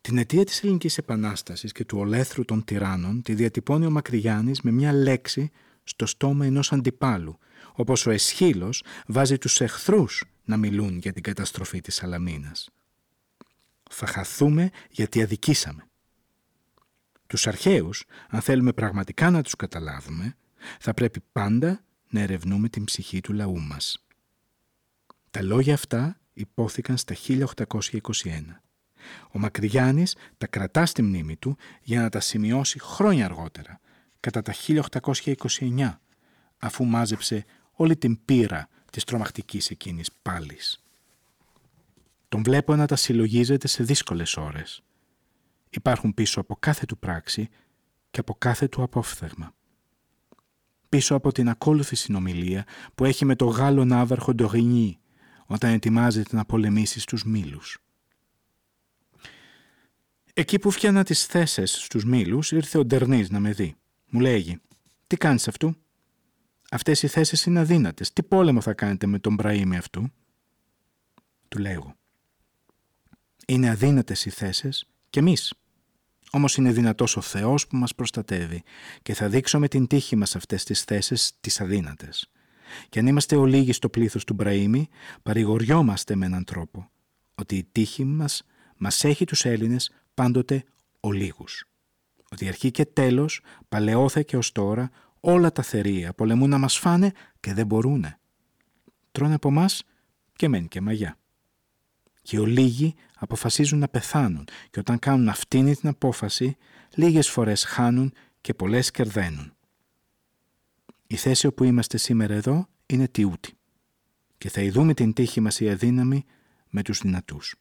[0.00, 4.70] Την αιτία της ελληνικής επανάστασης και του ολέθρου των τυράννων τη διατυπώνει ο Μακρυγιάννης με
[4.70, 5.50] μια λέξη
[5.84, 7.38] στο στόμα ενός αντιπάλου,
[7.72, 12.68] όπως ο Εσχύλος βάζει τους εχθρούς να μιλούν για την καταστροφή της Σαλαμίνας.
[13.90, 15.86] Θα χαθούμε γιατί αδικήσαμε.
[17.26, 20.36] Τους αρχαίους, αν θέλουμε πραγματικά να τους καταλάβουμε,
[20.80, 24.06] θα πρέπει πάντα να ερευνούμε την ψυχή του λαού μας.
[25.30, 28.62] Τα λόγια αυτά υπόθηκαν στα 1821.
[29.30, 33.80] Ο Μακρυγιάννης τα κρατά στη μνήμη του για να τα σημειώσει χρόνια αργότερα,
[34.20, 35.98] κατά τα 1829,
[36.58, 40.84] αφού μάζεψε όλη την πείρα της τρομακτικής εκείνης πάλης.
[42.28, 44.82] Τον βλέπω να τα συλλογίζεται σε δύσκολες ώρες.
[45.70, 47.48] Υπάρχουν πίσω από κάθε του πράξη
[48.10, 49.54] και από κάθε του απόφθεγμα
[50.92, 54.98] πίσω από την ακόλουθη συνομιλία που έχει με το Γάλλο ναύαρχο Ντορινί
[55.46, 57.78] όταν ετοιμάζεται να πολεμήσει στους Μήλους.
[60.34, 63.74] Εκεί που φτιάνα τις θέσεις στους Μήλους ήρθε ο Ντερνής να με δει.
[64.10, 64.60] Μου λέγει
[65.06, 65.76] «Τι κάνεις αυτού»
[66.70, 68.12] Αυτές οι θέσεις είναι αδύνατες.
[68.12, 70.12] Τι πόλεμο θα κάνετε με τον Μπραήμι αυτού»
[71.48, 71.96] Του λέγω
[73.46, 75.54] «Είναι αδύνατες οι θέσεις και εμείς».
[76.34, 78.62] Όμως είναι δυνατός ο Θεός που μας προστατεύει
[79.02, 82.30] και θα δείξω με την τύχη μας αυτές τις θέσεις τις αδύνατες.
[82.88, 84.88] Και αν είμαστε ολίγοι στο πλήθος του Μπραήμι,
[85.22, 86.90] παρηγοριόμαστε με έναν τρόπο
[87.34, 88.42] ότι η τύχη μας
[88.76, 90.64] μας έχει τους Έλληνες πάντοτε
[91.00, 91.64] ολίγους.
[92.30, 97.12] Ότι αρχή και τέλος, παλαιόθε και ως τώρα, όλα τα θερία πολεμούν να μας φάνε
[97.40, 98.18] και δεν μπορούνε.
[99.12, 99.82] Τρώνε από εμάς
[100.32, 101.16] και μένει και μαγιά
[102.22, 106.56] και ολίγοι αποφασίζουν να πεθάνουν και όταν κάνουν αυτήν την απόφαση
[106.94, 109.54] λίγες φορές χάνουν και πολλές κερδένουν.
[111.06, 113.56] Η θέση όπου είμαστε σήμερα εδώ είναι τιούτη
[114.38, 116.24] και θα ειδούμε την τύχη μας η αδύναμη
[116.68, 117.54] με τους δυνατούς.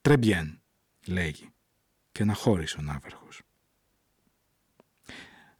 [0.00, 0.60] «Τρεμπιέν»,
[1.06, 1.48] λέγει
[2.12, 3.42] και να χώρισε ο Ναύαρχος.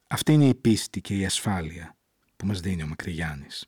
[0.07, 1.97] Αυτή είναι η πίστη και η ασφάλεια
[2.37, 3.67] που μας δίνει ο Μακρυγιάννης.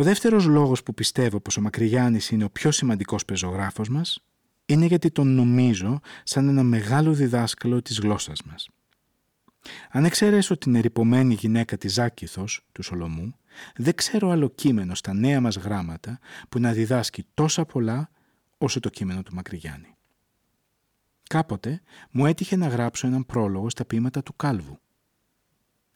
[0.00, 4.24] Ο δεύτερος λόγος που πιστεύω πως ο Μακρυγιάννης είναι ο πιο σημαντικός πεζογράφος μας
[4.66, 8.68] είναι γιατί τον νομίζω σαν ένα μεγάλο διδάσκαλο της γλώσσας μας.
[9.90, 13.34] Αν εξαιρέσω την ερυπωμένη γυναίκα της Ζάκηθος, του Σολομού,
[13.76, 18.10] δεν ξέρω άλλο κείμενο στα νέα μας γράμματα που να διδάσκει τόσα πολλά
[18.58, 19.96] όσο το κείμενο του Μακρυγιάννη.
[21.28, 21.80] Κάποτε
[22.10, 24.80] μου έτυχε να γράψω έναν πρόλογο στα ποίηματα του Κάλβου.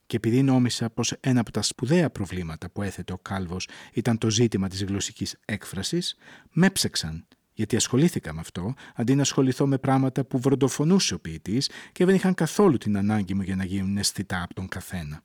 [0.06, 4.30] Και επειδή νόμισα πως ένα από τα σπουδαία προβλήματα που έθετε ο Κάλβος ήταν το
[4.30, 6.16] ζήτημα της γλωσσικής έκφρασης,
[6.52, 11.70] με έψεξαν γιατί ασχολήθηκα με αυτό, αντί να ασχοληθώ με πράγματα που βροντοφωνούσε ο ποιητής
[11.92, 15.22] και δεν είχαν καθόλου την ανάγκη μου για να γίνουν αισθητά από τον καθένα.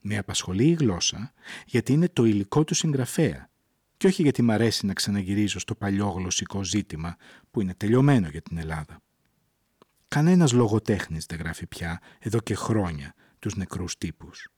[0.00, 1.32] Με απασχολεί η γλώσσα
[1.66, 3.50] γιατί είναι το υλικό του συγγραφέα
[3.96, 7.16] και όχι γιατί μ' αρέσει να ξαναγυρίζω στο παλιό γλωσσικό ζήτημα
[7.50, 9.00] που είναι τελειωμένο για την Ελλάδα.
[10.08, 14.48] Κανένας λογοτέχνης δεν γράφει πια εδώ και χρόνια τους νεκρούς τύπους.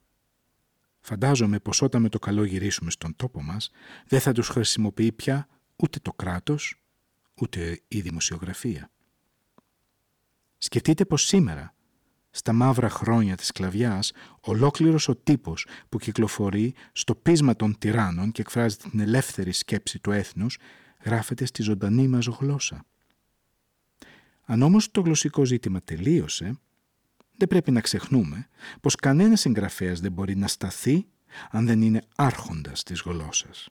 [1.00, 3.70] Φαντάζομαι πως όταν με το καλό γυρίσουμε στον τόπο μας
[4.06, 6.82] δεν θα τους χρησιμοποιεί πια ούτε το κράτος,
[7.34, 8.90] ούτε η δημοσιογραφία.
[10.58, 11.74] Σκεφτείτε πως σήμερα,
[12.30, 18.40] στα μαύρα χρόνια της σκλαβιάς, ολόκληρος ο τύπος που κυκλοφορεί στο πείσμα των τυράννων και
[18.40, 20.58] εκφράζει την ελεύθερη σκέψη του έθνους,
[21.04, 22.84] γράφεται στη ζωντανή μας γλώσσα.
[24.44, 26.60] Αν όμως το γλωσσικό ζήτημα τελείωσε,
[27.36, 28.48] δεν πρέπει να ξεχνούμε
[28.80, 31.06] πως κανένας συγγραφέας δεν μπορεί να σταθεί
[31.50, 33.68] αν δεν είναι άρχοντας της γλώσσας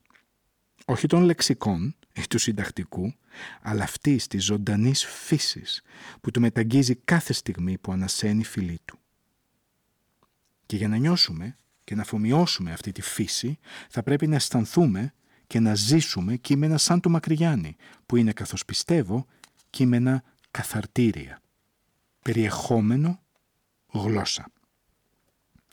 [0.86, 3.14] όχι των λεξικών ή του συντακτικού,
[3.62, 5.82] αλλά αυτής της ζωντανής φύσης
[6.22, 9.00] που του μεταγγίζει κάθε στιγμή που ανασένει φιλή του.
[10.66, 13.60] Και για να νιώσουμε και να αφομοιώσουμε αυτή τη φύση
[13.90, 15.14] θα πρέπει να αισθανθούμε
[15.48, 19.26] και να ζήσουμε κείμενα σαν του Μακρυγιάννη που είναι καθώς πιστεύω
[19.70, 21.42] κείμενα καθαρτήρια.
[22.22, 23.22] Περιεχόμενο
[24.00, 24.52] γλώσσα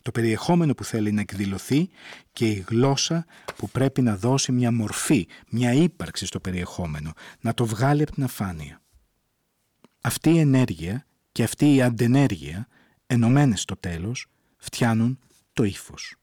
[0.09, 1.89] το περιεχόμενο που θέλει να εκδηλωθεί
[2.33, 7.67] και η γλώσσα που πρέπει να δώσει μια μορφή, μια ύπαρξη στο περιεχόμενο, να το
[7.67, 8.83] βγάλει από την αφάνεια.
[10.01, 12.69] Αυτή η ενέργεια και αυτή η αντενέργεια,
[13.07, 15.19] ενωμένες στο τέλος, φτιάνουν
[15.53, 16.15] το ύφος.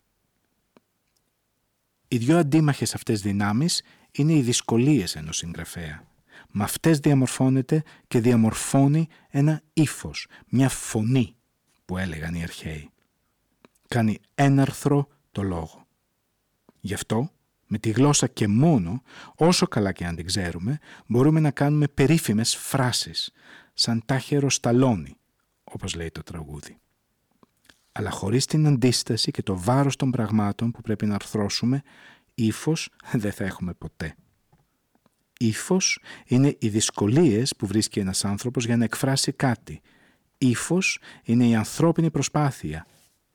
[2.08, 6.04] Οι δυο αντίμαχες αυτές δυνάμεις είναι οι δυσκολίες ενός συγγραφέα.
[6.52, 11.35] Με αυτές διαμορφώνεται και διαμορφώνει ένα ύφος, μια φωνή
[11.86, 12.90] που έλεγαν οι αρχαίοι
[13.88, 15.88] κάνει έναρθρο το λόγο.
[16.80, 17.30] Γι' αυτό,
[17.68, 19.02] με τη γλώσσα και μόνο,
[19.36, 23.32] όσο καλά και αν την ξέρουμε, μπορούμε να κάνουμε περίφημες φράσεις,
[23.74, 25.18] σαν τάχερο σταλόνι,
[25.64, 26.78] όπως λέει το τραγούδι.
[27.92, 31.82] Αλλά χωρίς την αντίσταση και το βάρος των πραγμάτων που πρέπει να αρθρώσουμε,
[32.34, 34.16] ύφος δεν θα έχουμε ποτέ.
[35.40, 35.78] Ήφο
[36.26, 39.82] είναι οι δυσκολίες που βρίσκει ένας άνθρωπος για να εκφράσει κάτι.
[40.38, 40.80] Ήφο
[41.24, 42.88] είναι η ανθρώπινη προσπάθεια,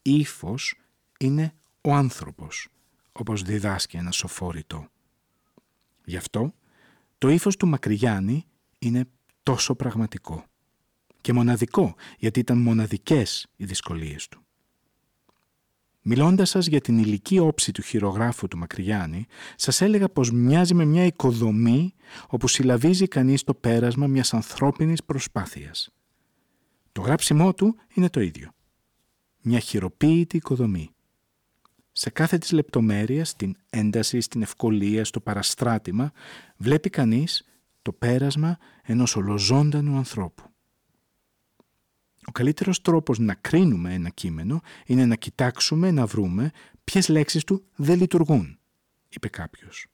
[0.03, 0.75] ύφος
[1.19, 2.69] είναι ο άνθρωπος,
[3.13, 4.89] όπως διδάσκει ένα σοφόρητο.
[6.05, 6.55] Γι' αυτό
[7.19, 8.47] το ύφος του Μακρυγιάννη
[8.79, 9.05] είναι
[9.43, 10.45] τόσο πραγματικό
[11.21, 14.45] και μοναδικό γιατί ήταν μοναδικές οι δυσκολίες του.
[16.03, 19.27] Μιλώντας σας για την ηλική όψη του χειρογράφου του Μακρυγιάννη,
[19.57, 21.95] σας έλεγα πως μοιάζει με μια οικοδομή
[22.29, 25.91] όπου συλλαβίζει κανείς το πέρασμα μιας ανθρώπινης προσπάθειας.
[26.93, 28.51] Το γράψιμό του είναι το ίδιο
[29.41, 30.91] μια χειροποίητη οικοδομή.
[31.93, 36.13] Σε κάθε της λεπτομέρειας, στην ένταση, στην ευκολία, στο παραστράτημα,
[36.57, 37.45] βλέπει κανείς
[37.83, 40.43] το πέρασμα ενός ολοζώντανου ανθρώπου.
[42.27, 46.51] Ο καλύτερος τρόπος να κρίνουμε ένα κείμενο είναι να κοιτάξουμε, να βρούμε
[46.85, 48.59] ποιες λέξεις του δεν λειτουργούν,
[49.09, 49.87] είπε κάποιος.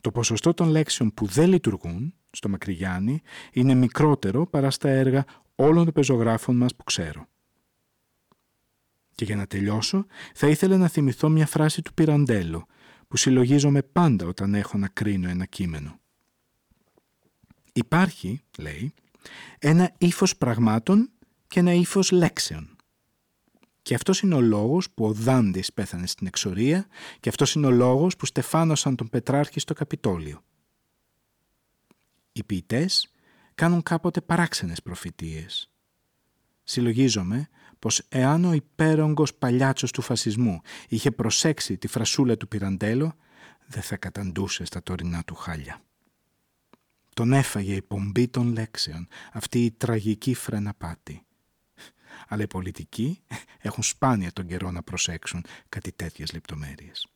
[0.00, 3.22] Το ποσοστό των λέξεων που δεν λειτουργούν στο Μακρυγιάννη
[3.52, 5.24] είναι μικρότερο παρά στα έργα
[5.64, 7.26] όλων των πεζογράφων μας που ξέρω.
[9.14, 12.66] Και για να τελειώσω, θα ήθελα να θυμηθώ μια φράση του Πυραντέλο,
[13.08, 16.00] που συλλογίζομαι πάντα όταν έχω να κρίνω ένα κείμενο.
[17.72, 18.94] Υπάρχει, λέει,
[19.58, 21.10] ένα ύφος πραγμάτων
[21.46, 22.76] και ένα ύφος λέξεων.
[23.82, 26.86] Και αυτός είναι ο λόγος που ο Δάντης πέθανε στην εξορία
[27.20, 30.42] και αυτός είναι ο λόγος που στεφάνωσαν τον Πετράρχη στο Καπιτόλιο.
[32.32, 33.11] Οι ποιητές
[33.62, 35.70] κάνουν κάποτε παράξενες προφητείες.
[36.62, 37.48] Συλλογίζομαι
[37.78, 43.16] πως εάν ο υπέρογκος παλιάτσος του φασισμού είχε προσέξει τη φρασούλα του Πυραντέλο,
[43.66, 45.82] δεν θα καταντούσε στα τωρινά του χάλια.
[47.14, 51.26] Τον έφαγε η πομπή των λέξεων, αυτή η τραγική φρεναπάτη.
[52.28, 53.22] Αλλά οι πολιτικοί
[53.58, 57.06] έχουν σπάνια τον καιρό να προσέξουν κάτι τέτοιες λεπτομέρειες.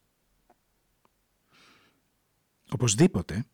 [2.70, 3.46] Οπωσδήποτε,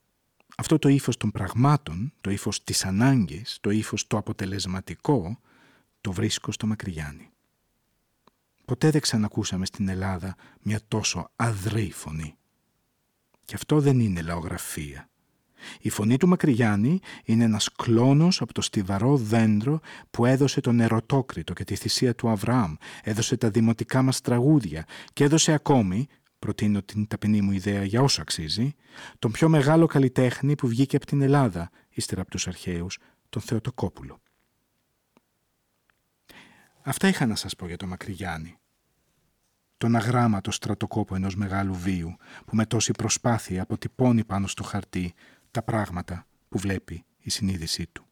[0.56, 5.38] αυτό το ύφος των πραγμάτων, το ύφος της ανάγκης, το ύφος το αποτελεσματικό,
[6.00, 7.30] το βρίσκω στο Μακρυγιάννη.
[8.64, 12.36] Ποτέ δεν ξανακούσαμε στην Ελλάδα μια τόσο αδρή φωνή.
[13.44, 15.06] Και αυτό δεν είναι λαογραφία.
[15.80, 19.80] Η φωνή του Μακρυγιάννη είναι ένας κλόνος από το στιβαρό δέντρο
[20.10, 25.24] που έδωσε τον ερωτόκριτο και τη θυσία του Αβραάμ, έδωσε τα δημοτικά μας τραγούδια και
[25.24, 26.08] έδωσε ακόμη,
[26.42, 28.74] προτείνω την ταπεινή μου ιδέα για όσο αξίζει,
[29.18, 34.20] τον πιο μεγάλο καλλιτέχνη που βγήκε από την Ελλάδα, ύστερα από τους αρχαίους, τον Θεοτοκόπουλο.
[36.82, 38.58] Αυτά είχα να σας πω για το Μακρυγιάννη.
[39.76, 42.16] Τον αγράμματο στρατοκόπο ενός μεγάλου βίου
[42.46, 45.14] που με τόση προσπάθεια αποτυπώνει πάνω στο χαρτί
[45.50, 48.06] τα πράγματα που βλέπει η συνείδησή του.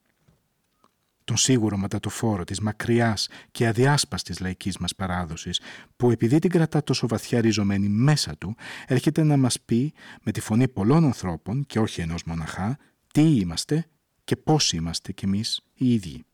[1.30, 5.60] Τον σίγουρο ματατοφόρο της μακριάς και αδιάσπαστης λαϊκής μας παράδοσης
[5.96, 8.56] που επειδή την κρατά τόσο βαθιά ριζωμένη μέσα του
[8.86, 12.78] έρχεται να μας πει με τη φωνή πολλών ανθρώπων και όχι ενός μοναχά
[13.12, 13.86] τι είμαστε
[14.24, 16.24] και πώς είμαστε κι εμείς οι ίδιοι.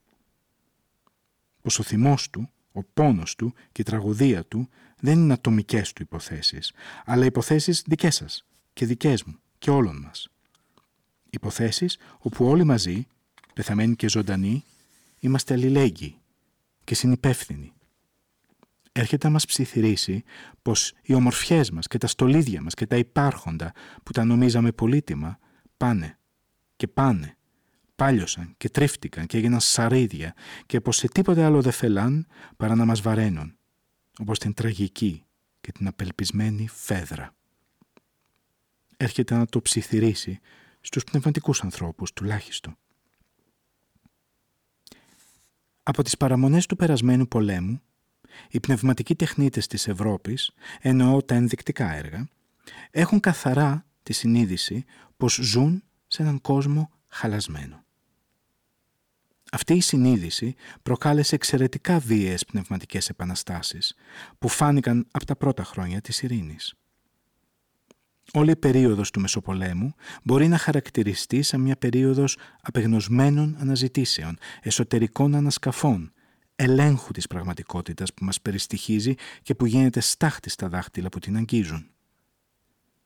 [1.63, 4.69] Πως ο θυμός του, ο πόνος του και η τραγωδία του
[5.01, 6.73] δεν είναι ατομικές του υποθέσεις,
[7.05, 10.29] αλλά υποθέσεις δικές σας και δικές μου και όλων μας.
[11.31, 13.07] Υποθέσεις όπου όλοι μαζί,
[13.55, 14.65] πεθαμένοι και ζωντανοί,
[15.19, 16.21] είμαστε αλληλέγγυοι
[16.85, 17.73] και συνυπεύθυνοι.
[18.93, 20.23] Έρχεται να μας ψιθυρίσει
[20.63, 25.39] πως οι ομορφιές μας και τα στολίδια μας και τα υπάρχοντα που τα νομίζαμε πολύτιμα
[25.77, 26.19] πάνε
[26.77, 27.37] και πάνε,
[27.97, 30.35] πάλιωσαν και τρίφτηκαν και έγιναν σαρίδια
[30.67, 33.57] και πως σε τίποτε άλλο δεν φελάν παρά να μας βαραίνουν,
[34.19, 35.25] όπως την τραγική
[35.61, 37.35] και την απελπισμένη φέδρα.
[38.97, 40.41] Έρχεται να το ψιθυρίσει
[40.81, 42.77] στους πνευματικούς ανθρώπους τουλάχιστον.
[45.89, 47.81] Από τις παραμονές του περασμένου πολέμου,
[48.51, 52.29] οι πνευματικοί τεχνίτες της Ευρώπης, εννοώ τα ενδεικτικά έργα,
[52.91, 54.85] έχουν καθαρά τη συνείδηση
[55.17, 57.85] πως ζουν σε έναν κόσμο χαλασμένο.
[59.53, 63.95] Αυτή η συνείδηση προκάλεσε εξαιρετικά βίαιες πνευματικές επαναστάσεις
[64.39, 66.75] που φάνηκαν από τα πρώτα χρόνια της ειρήνης.
[68.33, 76.13] Όλη η περίοδος του Μεσοπολέμου μπορεί να χαρακτηριστεί σαν μια περίοδος απεγνωσμένων αναζητήσεων, εσωτερικών ανασκαφών,
[76.57, 81.91] ελέγχου της πραγματικότητας που μας περιστοιχίζει και που γίνεται στάχτη στα δάχτυλα που την αγγίζουν.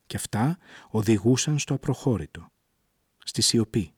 [0.05, 0.57] Και αυτά
[0.89, 2.47] οδηγούσαν στο απροχώρητο,
[3.23, 3.93] στη σιωπή.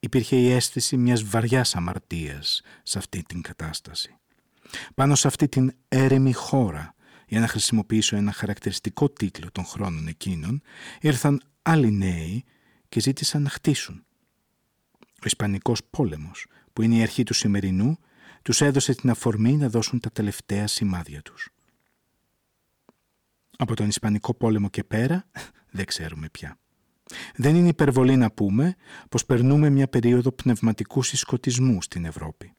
[0.00, 4.16] Υπήρχε η αίσθηση μιας βαριάς αμαρτίας σε αυτή την κατάσταση.
[4.94, 6.93] Πάνω σε αυτή την έρημη χώρα
[7.34, 10.62] για να χρησιμοποιήσω ένα χαρακτηριστικό τίτλο των χρόνων εκείνων,
[11.00, 12.44] ήρθαν άλλοι νέοι
[12.88, 14.04] και ζήτησαν να χτίσουν.
[14.98, 17.98] Ο Ισπανικός πόλεμος, που είναι η αρχή του σημερινού,
[18.42, 21.48] τους έδωσε την αφορμή να δώσουν τα τελευταία σημάδια τους.
[23.56, 25.24] Από τον Ισπανικό πόλεμο και πέρα
[25.76, 26.58] δεν ξέρουμε πια.
[27.34, 28.76] Δεν είναι υπερβολή να πούμε
[29.08, 32.54] πως περνούμε μια περίοδο πνευματικού συσκοτισμού στην Ευρώπη.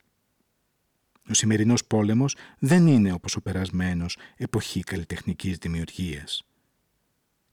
[1.30, 6.44] Ο σημερινός πόλεμος δεν είναι όπως ο περασμένος εποχή καλλιτεχνικής δημιουργίας.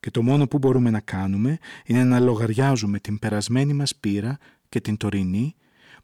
[0.00, 4.80] Και το μόνο που μπορούμε να κάνουμε είναι να λογαριάζουμε την περασμένη μας πείρα και
[4.80, 5.54] την τωρινή,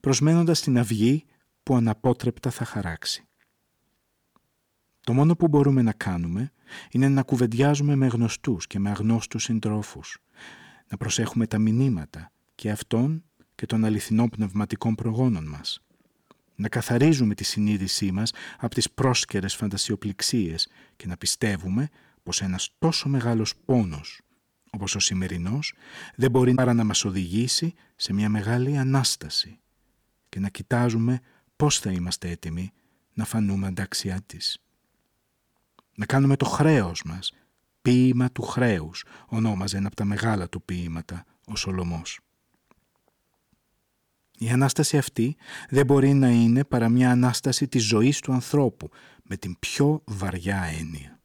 [0.00, 1.24] προσμένοντας την αυγή
[1.62, 3.22] που αναπότρεπτα θα χαράξει.
[5.00, 6.52] Το μόνο που μπορούμε να κάνουμε
[6.90, 10.18] είναι να κουβεντιάζουμε με γνωστούς και με αγνώστους συντρόφους,
[10.88, 15.82] να προσέχουμε τα μηνύματα και αυτών και των αληθινών πνευματικών προγόνων μας,
[16.58, 21.88] να καθαρίζουμε τη συνείδησή μας από τις πρόσκαιρες φαντασιοπληξίες και να πιστεύουμε
[22.22, 24.20] πως ένας τόσο μεγάλος πόνος
[24.70, 25.74] όπως ο σημερινός
[26.16, 29.58] δεν μπορεί παρά να μας οδηγήσει σε μια μεγάλη Ανάσταση
[30.28, 31.20] και να κοιτάζουμε
[31.56, 32.72] πώς θα είμαστε έτοιμοι
[33.12, 34.58] να φανούμε αντάξιά της.
[35.94, 37.32] Να κάνουμε το χρέος μας,
[37.82, 42.20] ποίημα του χρέους, ονόμαζε ένα από τα μεγάλα του ποίηματα ο Σολομός.
[44.38, 45.36] Η Ανάσταση αυτή
[45.68, 48.90] δεν μπορεί να είναι παρά μια Ανάσταση της ζωής του ανθρώπου
[49.22, 51.20] με την πιο βαριά έννοια.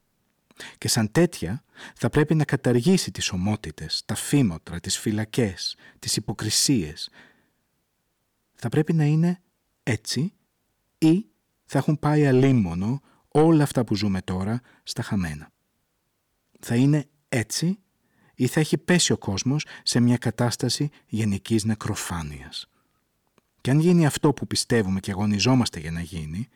[0.77, 1.63] Και σαν τέτοια
[1.95, 7.09] θα πρέπει να καταργήσει τις ομότητες, τα φήμοτρα, τις φυλακές, τις υποκρισίες.
[8.53, 9.41] Θα πρέπει να είναι
[9.83, 10.33] έτσι
[10.97, 11.25] ή
[11.65, 15.51] θα έχουν πάει αλίμονο όλα αυτά που ζούμε τώρα στα χαμένα.
[16.59, 17.79] Θα είναι έτσι
[18.35, 22.67] ή θα έχει πέσει ο κόσμος σε μια κατάσταση γενικής νεκροφάνειας.
[23.63, 26.47] Και αν γίνει αυτό που πιστεύουμε και αγωνιζόμαστε για να γίνει,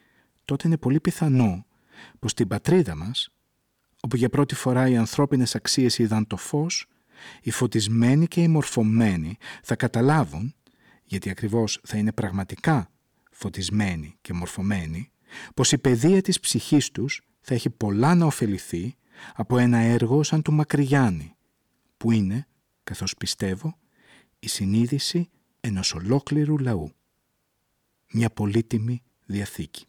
[0.45, 1.65] τότε είναι πολύ πιθανό
[2.19, 3.29] πως στην πατρίδα μας,
[4.01, 6.87] όπου για πρώτη φορά οι ανθρώπινες αξίες είδαν το φως,
[7.41, 10.55] οι φωτισμένοι και οι μορφωμένοι θα καταλάβουν,
[11.03, 12.91] γιατί ακριβώς θα είναι πραγματικά
[13.31, 15.11] φωτισμένοι και μορφωμένοι,
[15.53, 18.95] πως η παιδεία της ψυχής τους θα έχει πολλά να ωφεληθεί
[19.33, 21.35] από ένα έργο σαν του Μακρυγιάννη,
[21.97, 22.47] που είναι,
[22.83, 23.77] καθώς πιστεύω,
[24.39, 25.29] η συνείδηση
[25.59, 26.91] ενός ολόκληρου λαού
[28.13, 29.85] μια πολύτιμη διαθήκη.